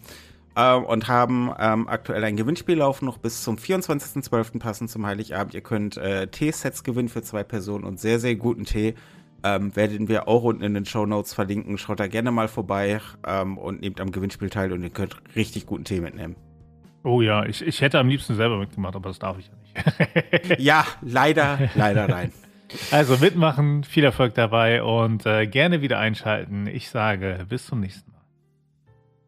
ähm, 0.56 0.84
und 0.84 1.06
haben 1.06 1.52
ähm, 1.58 1.86
aktuell 1.86 2.24
ein 2.24 2.36
Gewinnspiel 2.36 2.78
laufen, 2.78 3.04
noch 3.04 3.18
bis 3.18 3.42
zum 3.42 3.56
24.12. 3.56 4.58
passend 4.58 4.90
zum 4.90 5.06
Heiligabend. 5.06 5.54
Ihr 5.54 5.60
könnt 5.60 5.96
äh, 5.98 6.26
Teesets 6.26 6.82
gewinnen 6.82 7.08
für 7.08 7.22
zwei 7.22 7.44
Personen 7.44 7.84
und 7.84 8.00
sehr, 8.00 8.18
sehr 8.18 8.34
guten 8.34 8.64
Tee. 8.64 8.94
Ähm, 9.44 9.76
werden 9.76 10.08
wir 10.08 10.26
auch 10.26 10.42
unten 10.42 10.64
in 10.64 10.74
den 10.74 10.86
Show 10.86 11.06
Notes 11.06 11.32
verlinken. 11.32 11.78
Schaut 11.78 12.00
da 12.00 12.08
gerne 12.08 12.32
mal 12.32 12.48
vorbei 12.48 13.00
ähm, 13.24 13.58
und 13.58 13.82
nehmt 13.82 14.00
am 14.00 14.10
Gewinnspiel 14.10 14.50
teil 14.50 14.72
und 14.72 14.82
ihr 14.82 14.90
könnt 14.90 15.16
richtig 15.36 15.66
guten 15.66 15.84
Tee 15.84 16.00
mitnehmen. 16.00 16.34
Oh 17.06 17.22
ja, 17.22 17.46
ich, 17.46 17.64
ich 17.64 17.82
hätte 17.82 18.00
am 18.00 18.08
liebsten 18.08 18.34
selber 18.34 18.58
mitgemacht, 18.58 18.96
aber 18.96 19.10
das 19.10 19.20
darf 19.20 19.38
ich 19.38 19.46
ja 19.46 19.54
nicht. 19.54 20.58
ja, 20.58 20.84
leider, 21.02 21.70
leider 21.76 22.08
nein. 22.08 22.32
Also 22.90 23.16
mitmachen, 23.18 23.84
viel 23.84 24.02
Erfolg 24.02 24.34
dabei 24.34 24.82
und 24.82 25.24
äh, 25.24 25.46
gerne 25.46 25.82
wieder 25.82 26.00
einschalten. 26.00 26.66
Ich 26.66 26.90
sage 26.90 27.46
bis 27.48 27.66
zum 27.66 27.78
nächsten 27.78 28.10
Mal. 28.10 28.22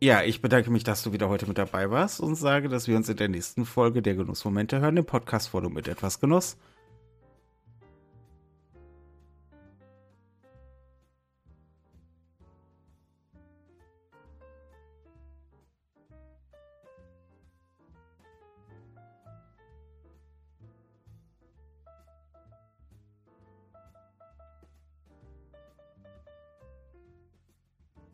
Ja, 0.00 0.22
ich 0.22 0.42
bedanke 0.42 0.72
mich, 0.72 0.82
dass 0.82 1.04
du 1.04 1.12
wieder 1.12 1.28
heute 1.28 1.46
mit 1.46 1.56
dabei 1.56 1.88
warst 1.88 2.18
und 2.18 2.34
sage, 2.34 2.68
dass 2.68 2.88
wir 2.88 2.96
uns 2.96 3.08
in 3.08 3.16
der 3.16 3.28
nächsten 3.28 3.64
Folge 3.64 4.02
der 4.02 4.16
Genussmomente 4.16 4.80
hören, 4.80 4.96
im 4.96 5.04
Podcast-Forum 5.04 5.72
mit 5.72 5.86
etwas 5.86 6.18
Genuss. 6.18 6.56